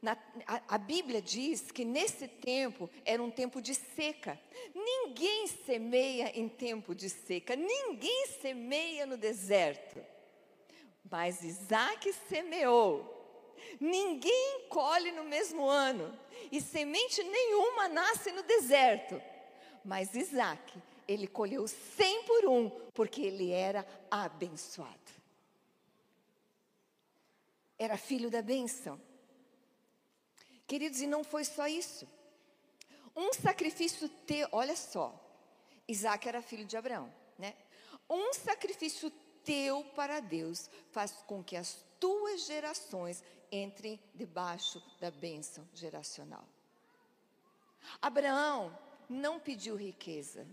[0.00, 0.16] Na,
[0.46, 4.38] a, a, Bíblia diz que nesse tempo era um tempo de seca.
[4.72, 10.13] Ninguém semeia em tempo de seca, ninguém semeia no deserto.
[11.10, 13.12] Mas Isaac semeou.
[13.80, 16.18] Ninguém colhe no mesmo ano,
[16.50, 19.20] e semente nenhuma nasce no deserto.
[19.84, 24.92] Mas Isaac, ele colheu cem por um, porque ele era abençoado.
[27.78, 29.00] Era filho da bênção.
[30.66, 32.08] Queridos, e não foi só isso.
[33.14, 35.14] Um sacrifício teu, olha só,
[35.86, 37.54] Isaac era filho de Abraão, né?
[38.08, 39.12] Um sacrifício
[39.44, 46.44] teu para Deus faz com que as tuas gerações entrem debaixo da bênção geracional.
[48.00, 48.76] Abraão
[49.08, 50.46] não pediu riqueza.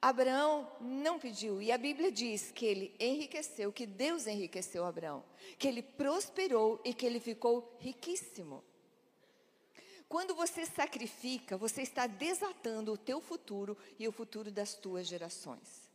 [0.00, 5.22] Abraão não pediu, e a Bíblia diz que ele enriqueceu, que Deus enriqueceu Abraão,
[5.58, 8.64] que ele prosperou e que ele ficou riquíssimo.
[10.08, 15.89] Quando você sacrifica, você está desatando o teu futuro e o futuro das tuas gerações.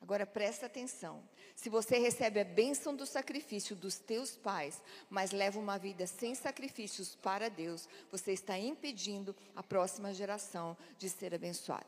[0.00, 1.22] Agora presta atenção.
[1.54, 6.34] Se você recebe a bênção do sacrifício dos teus pais, mas leva uma vida sem
[6.34, 11.86] sacrifícios para Deus, você está impedindo a próxima geração de ser abençoada.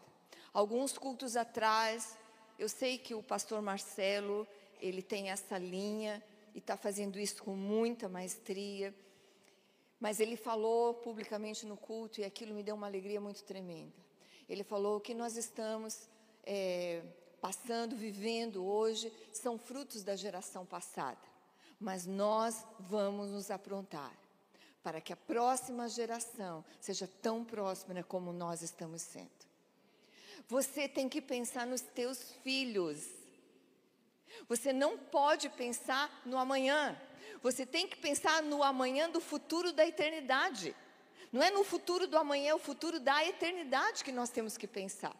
[0.52, 2.18] Alguns cultos atrás,
[2.58, 4.46] eu sei que o pastor Marcelo,
[4.78, 6.22] ele tem essa linha
[6.54, 8.94] e está fazendo isso com muita maestria.
[9.98, 13.94] Mas ele falou publicamente no culto e aquilo me deu uma alegria muito tremenda.
[14.48, 16.10] Ele falou que nós estamos
[16.44, 17.02] é,
[17.42, 21.18] passando, vivendo hoje, são frutos da geração passada.
[21.80, 24.16] Mas nós vamos nos aprontar
[24.80, 29.28] para que a próxima geração seja tão próspera como nós estamos sendo.
[30.48, 33.08] Você tem que pensar nos teus filhos.
[34.48, 36.96] Você não pode pensar no amanhã.
[37.42, 40.76] Você tem que pensar no amanhã do futuro da eternidade.
[41.32, 44.68] Não é no futuro do amanhã, é o futuro da eternidade que nós temos que
[44.68, 45.16] pensar.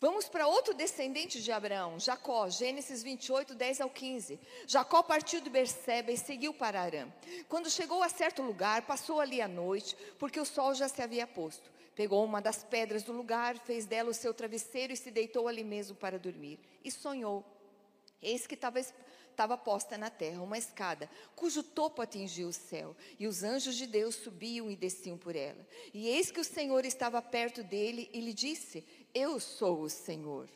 [0.00, 4.40] Vamos para outro descendente de Abraão, Jacó, Gênesis 28, 10 ao 15.
[4.66, 7.06] Jacó partiu de Berseba e seguiu para Arã.
[7.50, 11.26] Quando chegou a certo lugar, passou ali a noite, porque o sol já se havia
[11.26, 11.70] posto.
[11.94, 15.62] Pegou uma das pedras do lugar, fez dela o seu travesseiro e se deitou ali
[15.62, 16.58] mesmo para dormir.
[16.82, 17.44] E sonhou.
[18.22, 18.80] Eis que estava
[19.40, 23.86] estava posta na terra uma escada, cujo topo atingia o céu, e os anjos de
[23.86, 25.66] Deus subiam e desciam por ela.
[25.94, 28.84] E eis que o Senhor estava perto dele e lhe disse:
[29.14, 30.48] Eu sou o Senhor.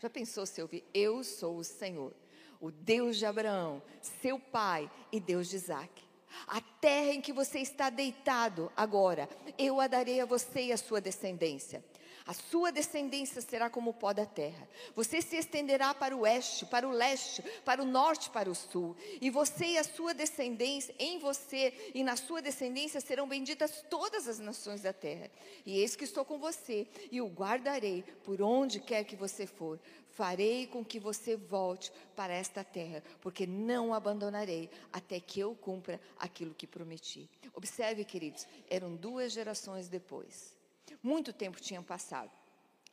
[0.00, 0.84] Já pensou se ouvir?
[0.94, 2.12] Eu sou o Senhor,
[2.60, 6.02] o Deus de Abraão, seu pai e Deus de Isaac.
[6.46, 10.76] A terra em que você está deitado agora, eu a darei a você e a
[10.76, 11.82] sua descendência.
[12.28, 14.68] A sua descendência será como o pó da terra.
[14.94, 18.94] Você se estenderá para o oeste, para o leste, para o norte, para o sul.
[19.18, 24.28] E você e a sua descendência, em você e na sua descendência serão benditas todas
[24.28, 25.30] as nações da terra.
[25.64, 29.80] E eis que estou com você e o guardarei por onde quer que você for.
[30.10, 35.98] Farei com que você volte para esta terra, porque não abandonarei até que eu cumpra
[36.18, 37.26] aquilo que prometi.
[37.54, 40.57] Observe, queridos, eram duas gerações depois.
[41.02, 42.30] Muito tempo tinha passado.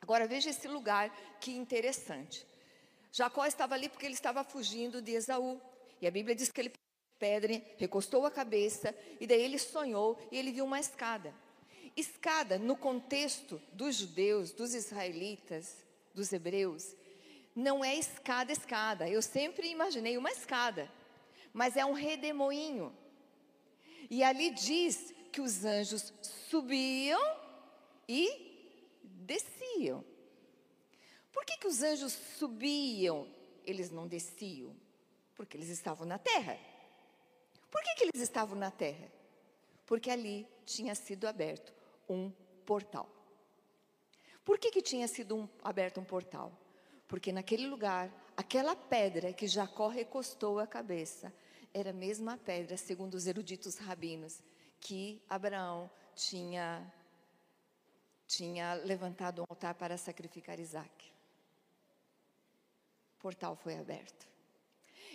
[0.02, 2.46] Agora veja esse lugar que interessante.
[3.12, 5.60] Jacó estava ali porque ele estava fugindo de Esaú.
[6.02, 6.74] E a Bíblia diz que ele
[7.18, 11.34] pedra, recostou a cabeça, e daí ele sonhou e ele viu uma escada.
[11.96, 15.78] Escada, no contexto dos judeus, dos israelitas,
[16.14, 16.94] dos hebreus,
[17.56, 19.10] não é escada, escada.
[19.10, 20.92] Eu sempre imaginei uma escada,
[21.54, 22.94] mas é um redemoinho.
[24.10, 26.14] E ali diz que os anjos
[26.50, 27.45] subiam
[28.08, 30.04] e desciam.
[31.32, 33.28] Por que, que os anjos subiam?
[33.64, 34.76] Eles não desciam?
[35.36, 36.58] Porque eles estavam na terra.
[37.70, 39.12] Por que, que eles estavam na terra?
[39.86, 41.74] Porque ali tinha sido aberto
[42.08, 42.32] um
[42.66, 43.10] portal.
[44.44, 46.52] Por que, que tinha sido um, aberto um portal?
[47.08, 51.34] Porque naquele lugar, aquela pedra que Jacó recostou a cabeça,
[51.74, 54.42] era a mesma pedra, segundo os eruditos rabinos,
[54.80, 56.94] que Abraão tinha,
[58.28, 61.14] tinha levantado um altar para sacrificar Isaac.
[63.18, 64.36] O portal foi aberto.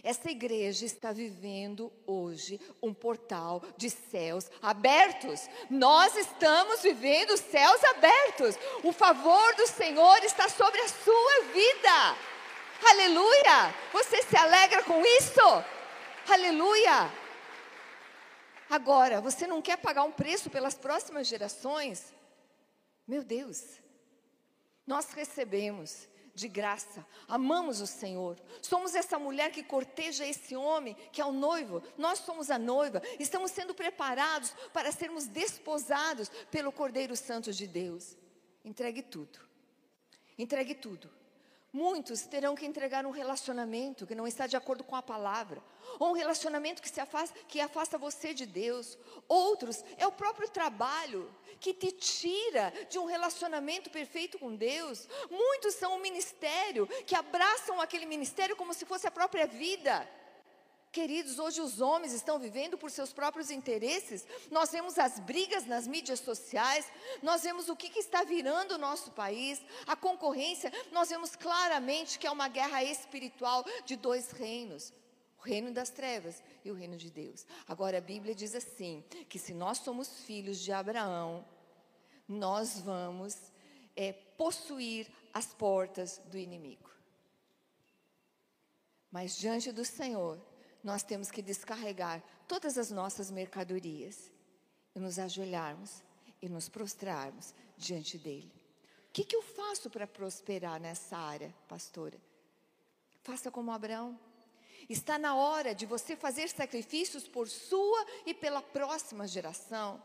[0.02, 5.48] Essa igreja está vivendo hoje um portal de céus abertos.
[5.68, 8.56] Nós estamos vivendo céus abertos.
[8.82, 12.16] O favor do Senhor está sobre a sua vida.
[12.88, 13.74] Aleluia!
[13.92, 15.64] Você se alegra com isso?
[16.28, 17.12] Aleluia!
[18.70, 22.14] Agora, você não quer pagar um preço pelas próximas gerações?
[23.10, 23.80] Meu Deus,
[24.86, 31.20] nós recebemos de graça, amamos o Senhor, somos essa mulher que corteja esse homem que
[31.20, 37.16] é o noivo, nós somos a noiva, estamos sendo preparados para sermos desposados pelo Cordeiro
[37.16, 38.16] Santo de Deus.
[38.64, 39.40] Entregue tudo,
[40.38, 41.10] entregue tudo.
[41.72, 45.62] Muitos terão que entregar um relacionamento que não está de acordo com a palavra,
[46.00, 48.98] ou um relacionamento que, se afasta, que afasta você de Deus.
[49.28, 55.06] Outros é o próprio trabalho que te tira de um relacionamento perfeito com Deus.
[55.30, 60.08] Muitos são o ministério que abraçam aquele ministério como se fosse a própria vida.
[60.92, 64.26] Queridos, hoje os homens estão vivendo por seus próprios interesses.
[64.50, 66.84] Nós vemos as brigas nas mídias sociais,
[67.22, 70.72] nós vemos o que, que, está virando o nosso país, a concorrência.
[70.90, 74.92] Nós vemos claramente que é uma guerra espiritual de dois reinos:
[75.38, 77.46] o reino das trevas e o reino de Deus.
[77.68, 81.46] Agora a Bíblia diz assim: que se nós somos filhos de Abraão,
[82.26, 83.36] nós vamos
[83.94, 86.90] é, possuir as portas do inimigo.
[89.08, 90.49] Mas diante do Senhor,
[90.82, 94.30] nós temos que descarregar todas as nossas mercadorias
[94.94, 96.02] e nos ajoelharmos
[96.40, 98.52] e nos prostrarmos diante dele.
[99.08, 102.18] O que, que eu faço para prosperar nessa área, pastora?
[103.22, 104.18] Faça como Abraão.
[104.88, 110.02] Está na hora de você fazer sacrifícios por sua e pela próxima geração.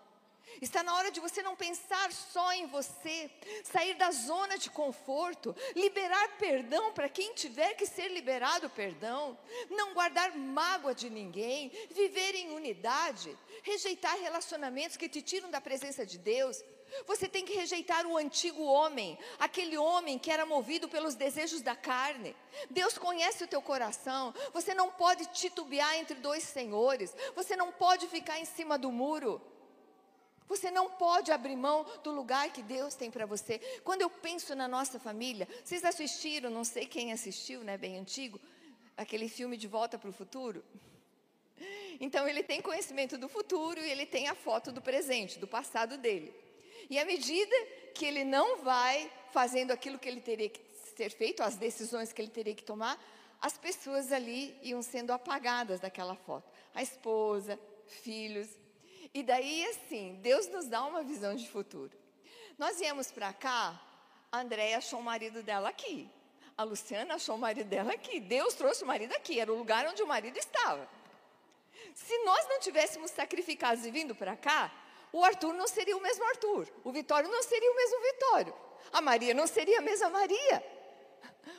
[0.62, 3.30] Está na hora de você não pensar só em você,
[3.64, 9.38] sair da zona de conforto, liberar perdão para quem tiver que ser liberado perdão,
[9.70, 16.06] não guardar mágoa de ninguém, viver em unidade, rejeitar relacionamentos que te tiram da presença
[16.06, 16.64] de Deus.
[17.06, 21.76] Você tem que rejeitar o antigo homem, aquele homem que era movido pelos desejos da
[21.76, 22.36] carne.
[22.70, 24.34] Deus conhece o teu coração.
[24.54, 27.14] Você não pode titubear entre dois senhores.
[27.36, 29.42] Você não pode ficar em cima do muro.
[30.48, 33.60] Você não pode abrir mão do lugar que Deus tem para você.
[33.84, 38.40] Quando eu penso na nossa família, vocês assistiram, não sei quem assistiu, né, bem antigo,
[38.96, 40.64] aquele filme De Volta para o Futuro?
[42.00, 45.98] Então ele tem conhecimento do futuro e ele tem a foto do presente, do passado
[45.98, 46.34] dele.
[46.90, 47.56] E à medida
[47.94, 50.62] que ele não vai fazendo aquilo que ele teria que
[50.96, 53.02] ser feito, as decisões que ele teria que tomar,
[53.42, 56.50] as pessoas ali iam sendo apagadas daquela foto.
[56.74, 58.50] A esposa, filhos,
[59.16, 61.98] e daí, assim, Deus nos dá uma visão de futuro.
[62.58, 63.82] Nós viemos para cá,
[64.30, 66.12] a Andréia achou o marido dela aqui.
[66.58, 68.20] A Luciana achou o marido dela aqui.
[68.20, 70.86] Deus trouxe o marido aqui, era o lugar onde o marido estava.
[71.94, 74.70] Se nós não tivéssemos sacrificados e vindo para cá,
[75.14, 78.54] o Arthur não seria o mesmo Arthur, o Vitório não seria o mesmo Vitório,
[78.92, 80.62] a Maria não seria a mesma Maria,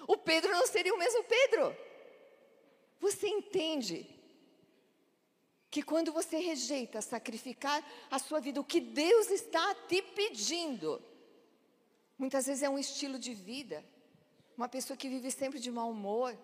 [0.07, 1.75] o Pedro não seria o mesmo Pedro.
[3.01, 4.16] Você entende
[5.77, 11.03] que quando você rejeita sacrificar a sua vida, o que Deus está te pedindo,
[12.17, 13.85] muitas vezes é um estilo de vida,
[14.57, 16.35] uma pessoa que vive sempre de mau humor,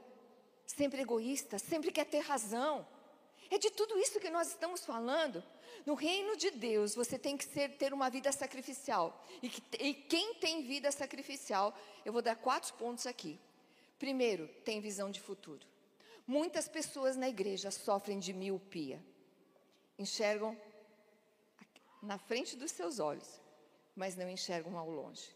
[0.67, 2.87] sempre egoísta, sempre quer ter razão.
[3.51, 5.43] É de tudo isso que nós estamos falando.
[5.87, 9.25] No reino de Deus, você tem que ser, ter uma vida sacrificial.
[9.43, 11.75] E, que, e quem tem vida sacrificial,
[12.05, 13.41] eu vou dar quatro pontos aqui.
[13.99, 15.67] Primeiro, tem visão de futuro.
[16.27, 19.03] Muitas pessoas na igreja sofrem de miopia
[20.03, 20.57] enxergam
[22.03, 23.41] na frente dos seus olhos,
[23.95, 25.29] mas não enxergam ao longe.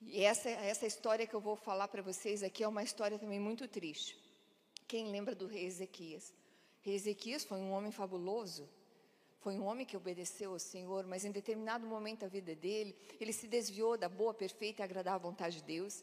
[0.00, 3.40] E essa, essa história que eu vou falar para vocês aqui é uma história também
[3.40, 4.16] muito triste.
[4.86, 6.32] Quem lembra do rei Ezequias?
[6.86, 8.68] Ezequias foi um homem fabuloso,
[9.40, 13.32] foi um homem que obedeceu ao Senhor, mas em determinado momento da vida dele, ele
[13.32, 16.02] se desviou da boa, perfeita e agradável vontade de Deus.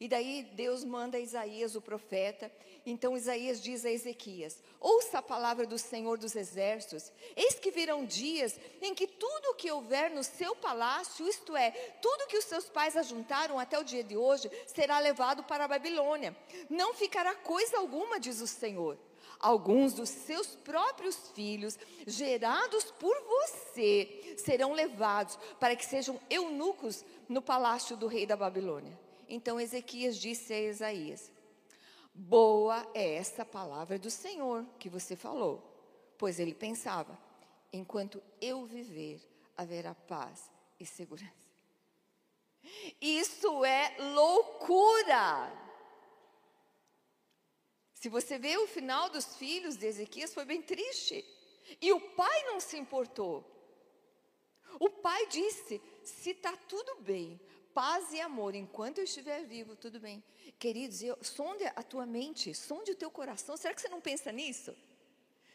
[0.00, 2.50] E daí Deus manda Isaías, o profeta.
[2.86, 7.12] Então Isaías diz a Ezequias: Ouça a palavra do Senhor dos Exércitos.
[7.36, 11.70] Eis que virão dias em que tudo o que houver no seu palácio, isto é,
[12.00, 15.68] tudo que os seus pais ajuntaram até o dia de hoje, será levado para a
[15.68, 16.34] Babilônia.
[16.70, 18.96] Não ficará coisa alguma, diz o Senhor.
[19.38, 27.42] Alguns dos seus próprios filhos, gerados por você, serão levados para que sejam eunucos no
[27.42, 29.09] palácio do rei da Babilônia.
[29.32, 31.30] Então Ezequias disse a Isaías:
[32.12, 35.62] Boa é essa palavra do Senhor que você falou.
[36.18, 37.16] Pois ele pensava:
[37.72, 39.22] enquanto eu viver,
[39.56, 40.50] haverá paz
[40.80, 41.48] e segurança.
[43.00, 45.50] Isso é loucura.
[47.94, 51.24] Se você vê o final dos filhos de Ezequias, foi bem triste.
[51.80, 53.44] E o pai não se importou.
[54.80, 57.40] O pai disse: se está tudo bem,
[57.74, 60.22] paz e amor enquanto eu estiver vivo, tudo bem.
[60.58, 63.56] Queridos, eu, sonde a tua mente, sonde o teu coração.
[63.56, 64.76] Será que você não pensa nisso?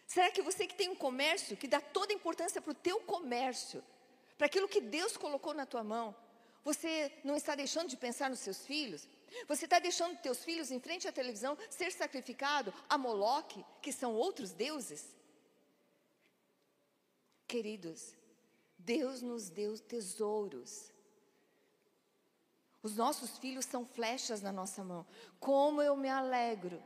[0.07, 2.99] Será que você que tem um comércio, que dá toda a importância para o teu
[3.01, 3.83] comércio,
[4.37, 6.15] para aquilo que Deus colocou na tua mão,
[6.63, 9.07] você não está deixando de pensar nos seus filhos?
[9.47, 14.15] Você está deixando teus filhos em frente à televisão ser sacrificado a Moloque, que são
[14.15, 15.13] outros deuses?
[17.47, 18.13] Queridos,
[18.77, 20.94] Deus nos deu tesouros
[22.85, 25.07] os nossos filhos são flechas na nossa mão.
[25.39, 26.79] Como eu me alegro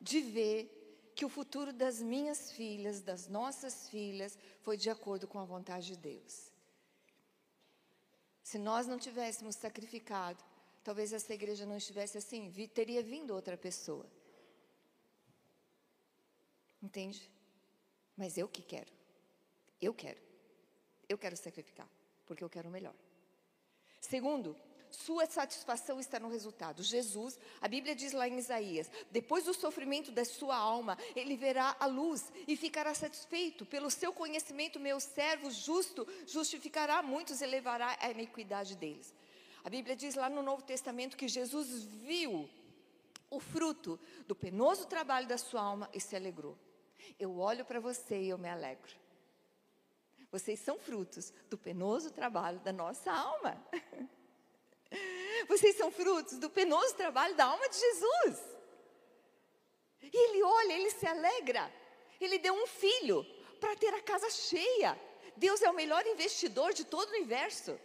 [0.00, 5.40] de ver que o futuro das minhas filhas, das nossas filhas, foi de acordo com
[5.40, 6.52] a vontade de Deus.
[8.44, 10.40] Se nós não tivéssemos sacrificado,
[10.84, 14.06] talvez essa igreja não estivesse assim, teria vindo outra pessoa.
[16.80, 17.28] Entende?
[18.16, 18.92] Mas eu que quero.
[19.82, 20.20] Eu quero.
[21.08, 21.90] Eu quero sacrificar,
[22.24, 22.94] porque eu quero o melhor.
[24.00, 24.56] Segundo,
[24.90, 26.82] sua satisfação está no resultado.
[26.82, 31.76] Jesus, a Bíblia diz lá em Isaías: depois do sofrimento da sua alma, ele verá
[31.78, 33.64] a luz e ficará satisfeito.
[33.66, 39.14] Pelo seu conhecimento, meu servo justo justificará muitos e levará a iniquidade deles.
[39.64, 42.48] A Bíblia diz lá no Novo Testamento que Jesus viu
[43.30, 46.56] o fruto do penoso trabalho da sua alma e se alegrou.
[47.18, 48.98] Eu olho para você e eu me alegro.
[50.30, 53.56] Vocês são frutos do penoso trabalho da nossa alma.
[55.48, 58.38] Vocês são frutos do penoso trabalho da alma de Jesus.
[60.02, 61.72] E ele olha, ele se alegra.
[62.20, 63.24] Ele deu um filho
[63.60, 64.98] para ter a casa cheia.
[65.36, 67.78] Deus é o melhor investidor de todo o universo.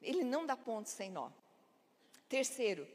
[0.00, 1.30] Ele não dá ponto sem nó.
[2.28, 2.86] Terceiro,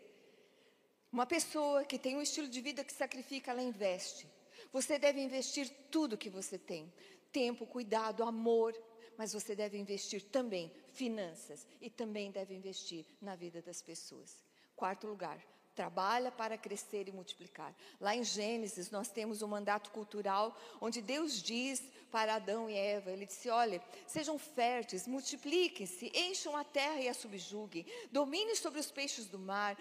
[1.11, 4.27] uma pessoa que tem um estilo de vida que sacrifica, ela investe.
[4.71, 6.91] Você deve investir tudo que você tem:
[7.31, 8.73] tempo, cuidado, amor,
[9.17, 14.43] mas você deve investir também finanças e também deve investir na vida das pessoas.
[14.75, 15.39] Quarto lugar,
[15.75, 17.75] trabalha para crescer e multiplicar.
[17.99, 23.11] Lá em Gênesis, nós temos um mandato cultural onde Deus diz para Adão e Eva:
[23.11, 28.91] Ele disse, olha, sejam férteis, multipliquem-se, encham a terra e a subjuguem, dominem sobre os
[28.91, 29.77] peixes do mar,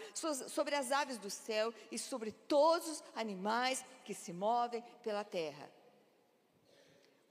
[0.48, 5.70] sobre as aves do céu e sobre todos os animais que se movem pela terra.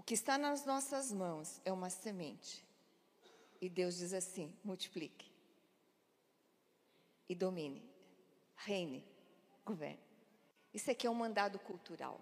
[0.01, 2.65] O que está nas nossas mãos é uma semente.
[3.61, 5.31] E Deus diz assim: multiplique.
[7.29, 7.87] E domine.
[8.55, 9.05] Reine.
[9.63, 10.01] Governe.
[10.73, 12.19] Isso aqui é um mandado cultural.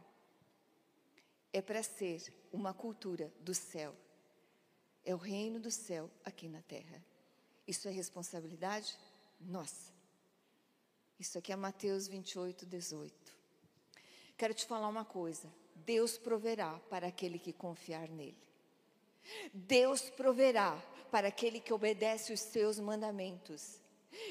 [1.53, 3.95] É para ser uma cultura do céu.
[5.01, 7.01] É o reino do céu aqui na terra.
[7.65, 8.99] Isso é responsabilidade
[9.39, 9.93] nossa.
[11.17, 13.37] Isso aqui é Mateus 28, 18.
[14.35, 15.49] Quero te falar uma coisa.
[15.85, 18.37] Deus proverá para aquele que confiar nele.
[19.53, 23.79] Deus proverá para aquele que obedece os seus mandamentos.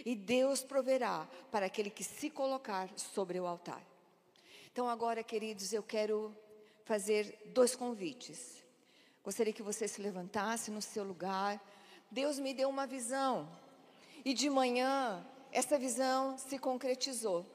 [0.05, 3.83] E Deus proverá para aquele que se colocar sobre o altar.
[4.71, 6.37] Então, agora, queridos, eu quero
[6.85, 8.63] fazer dois convites.
[9.25, 11.63] Gostaria que você se levantasse no seu lugar.
[12.11, 13.49] Deus me deu uma visão.
[14.25, 17.47] E de manhã, essa visão se concretizou.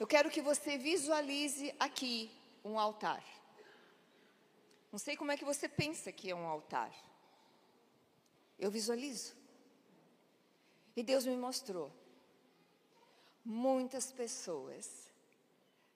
[0.00, 2.30] Eu quero que você visualize aqui
[2.64, 3.22] um altar.
[4.90, 6.90] Não sei como é que você pensa que é um altar.
[8.58, 9.36] Eu visualizo.
[10.96, 11.92] E Deus me mostrou
[13.44, 15.12] muitas pessoas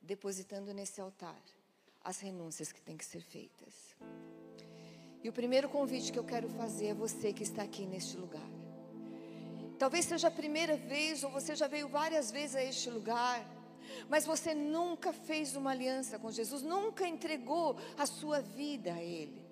[0.03, 1.43] depositando nesse altar
[2.03, 3.97] as renúncias que têm que ser feitas.
[5.23, 8.51] E o primeiro convite que eu quero fazer é você que está aqui neste lugar.
[9.79, 13.54] Talvez seja a primeira vez ou você já veio várias vezes a este lugar
[14.09, 19.45] mas você nunca fez uma aliança com Jesus, nunca entregou a sua vida a Ele.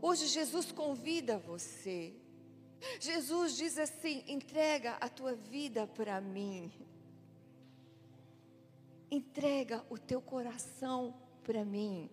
[0.00, 2.14] Hoje Jesus convida você.
[3.00, 6.72] Jesus diz assim: entrega a tua vida para mim.
[9.10, 12.10] Entrega o teu coração para mim.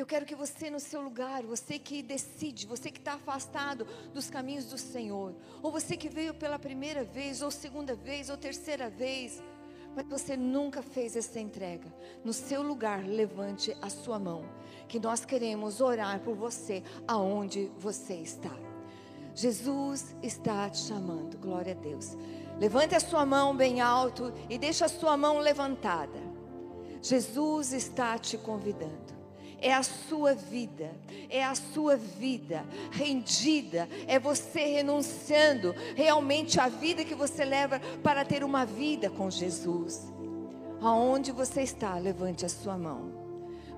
[0.00, 4.30] Eu quero que você, no seu lugar, você que decide, você que está afastado dos
[4.30, 8.88] caminhos do Senhor, ou você que veio pela primeira vez, ou segunda vez, ou terceira
[8.88, 9.42] vez,
[9.94, 11.94] mas você nunca fez essa entrega,
[12.24, 14.42] no seu lugar, levante a sua mão,
[14.88, 18.56] que nós queremos orar por você, aonde você está.
[19.34, 22.16] Jesus está te chamando, glória a Deus.
[22.58, 26.18] Levante a sua mão bem alto e deixe a sua mão levantada.
[27.02, 29.19] Jesus está te convidando
[29.60, 30.90] é a sua vida,
[31.28, 38.24] é a sua vida rendida, é você renunciando realmente à vida que você leva para
[38.24, 40.12] ter uma vida com Jesus.
[40.80, 43.20] Aonde você está, levante a sua mão.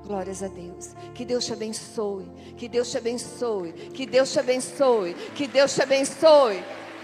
[0.04, 0.94] Glórias a Deus.
[1.14, 2.26] Que Deus te abençoe.
[2.56, 3.72] Que Deus te abençoe.
[3.72, 5.14] Que Deus te abençoe.
[5.34, 6.62] Que Deus te abençoe.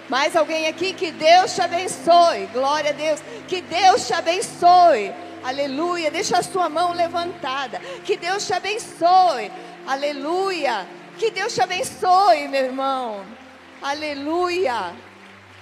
[0.08, 0.92] Mais alguém aqui?
[0.92, 2.46] Que Deus te abençoe.
[2.52, 3.20] Glória a Deus.
[3.46, 5.12] Que Deus te abençoe.
[5.44, 6.10] Aleluia.
[6.10, 7.78] Deixa a sua mão levantada.
[8.04, 9.50] Que Deus te abençoe.
[9.86, 10.86] Aleluia.
[11.18, 13.24] Que Deus te abençoe, meu irmão.
[13.82, 14.94] Aleluia.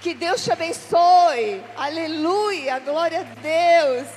[0.01, 1.63] Que Deus te abençoe.
[1.75, 2.79] Aleluia.
[2.79, 4.07] Glória a Deus.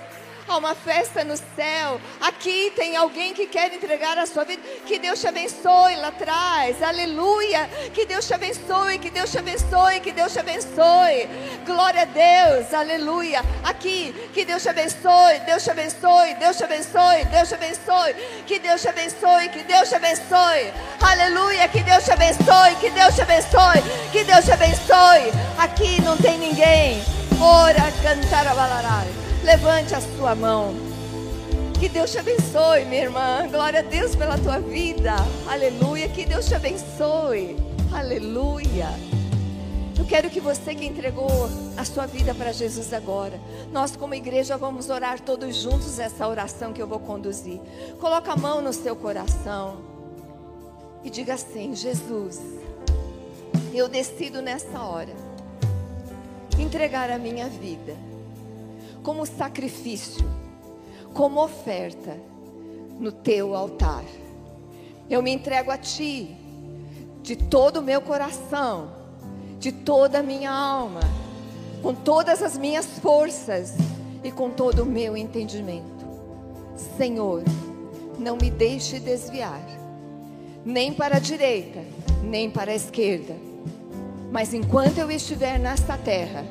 [0.51, 2.01] Há uma festa no céu.
[2.20, 4.61] Aqui tem alguém que quer entregar a sua vida.
[4.84, 6.82] Que Deus te abençoe lá atrás.
[6.82, 7.70] Aleluia.
[7.94, 8.98] Que Deus te abençoe.
[8.98, 10.01] Que Deus te abençoe.
[10.01, 11.28] Que Deus te abençoe.
[11.64, 12.74] Glória a Deus.
[12.74, 13.44] Aleluia.
[13.62, 14.12] Aqui.
[14.34, 15.38] Que Deus te abençoe.
[15.46, 16.34] Deus te abençoe.
[16.34, 17.24] Deus te abençoe.
[17.26, 18.14] Deus te abençoe.
[18.44, 19.48] Que Deus te abençoe.
[19.51, 20.72] Que Deus te abençoe.
[21.01, 21.68] Aleluia.
[21.68, 22.74] Que Deus te abençoe.
[22.80, 23.82] Que Deus te abençoe.
[24.11, 25.30] Que Deus te abençoe.
[25.57, 27.05] Aqui não tem ninguém.
[27.40, 29.30] Ora cantar a balarai.
[29.45, 30.74] Levante a sua mão.
[31.78, 33.49] Que Deus te abençoe, minha irmã.
[33.51, 35.14] Glória a Deus pela tua vida.
[35.49, 36.11] Aleluia.
[36.11, 37.57] Que Deus te abençoe.
[37.91, 38.88] Aleluia.
[39.99, 43.41] Eu quero que você que entregou a sua vida para Jesus agora,
[43.72, 47.61] nós como igreja vamos orar todos juntos essa oração que eu vou conduzir.
[47.99, 49.78] Coloca a mão no seu coração
[51.03, 52.41] e diga assim: Jesus,
[53.72, 55.14] eu decido nessa hora
[56.59, 58.09] entregar a minha vida
[59.03, 60.24] como sacrifício,
[61.14, 62.16] como oferta
[62.98, 64.05] no teu altar.
[65.09, 66.36] Eu me entrego a ti
[67.22, 68.92] de todo o meu coração,
[69.59, 71.01] de toda a minha alma,
[71.82, 73.74] com todas as minhas forças
[74.22, 76.07] e com todo o meu entendimento.
[76.96, 77.42] Senhor,
[78.18, 79.61] não me deixe desviar,
[80.64, 81.82] nem para a direita,
[82.22, 83.34] nem para a esquerda,
[84.30, 86.44] mas enquanto eu estiver nesta terra,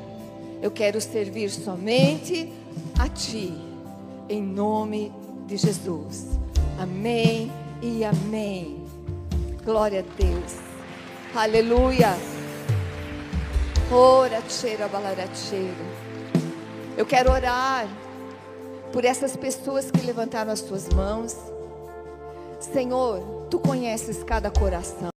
[0.62, 2.52] eu quero servir somente
[2.98, 3.52] a Ti,
[4.28, 5.12] em nome
[5.46, 6.26] de Jesus.
[6.78, 7.50] Amém
[7.82, 8.84] e amém.
[9.64, 10.56] Glória a Deus.
[11.34, 12.16] Aleluia.
[13.90, 14.42] Ora,
[14.90, 16.00] balaracheira.
[16.96, 17.88] Eu quero orar
[18.92, 21.34] por essas pessoas que levantaram as suas mãos.
[22.60, 25.08] Senhor, Tu conheces cada coração.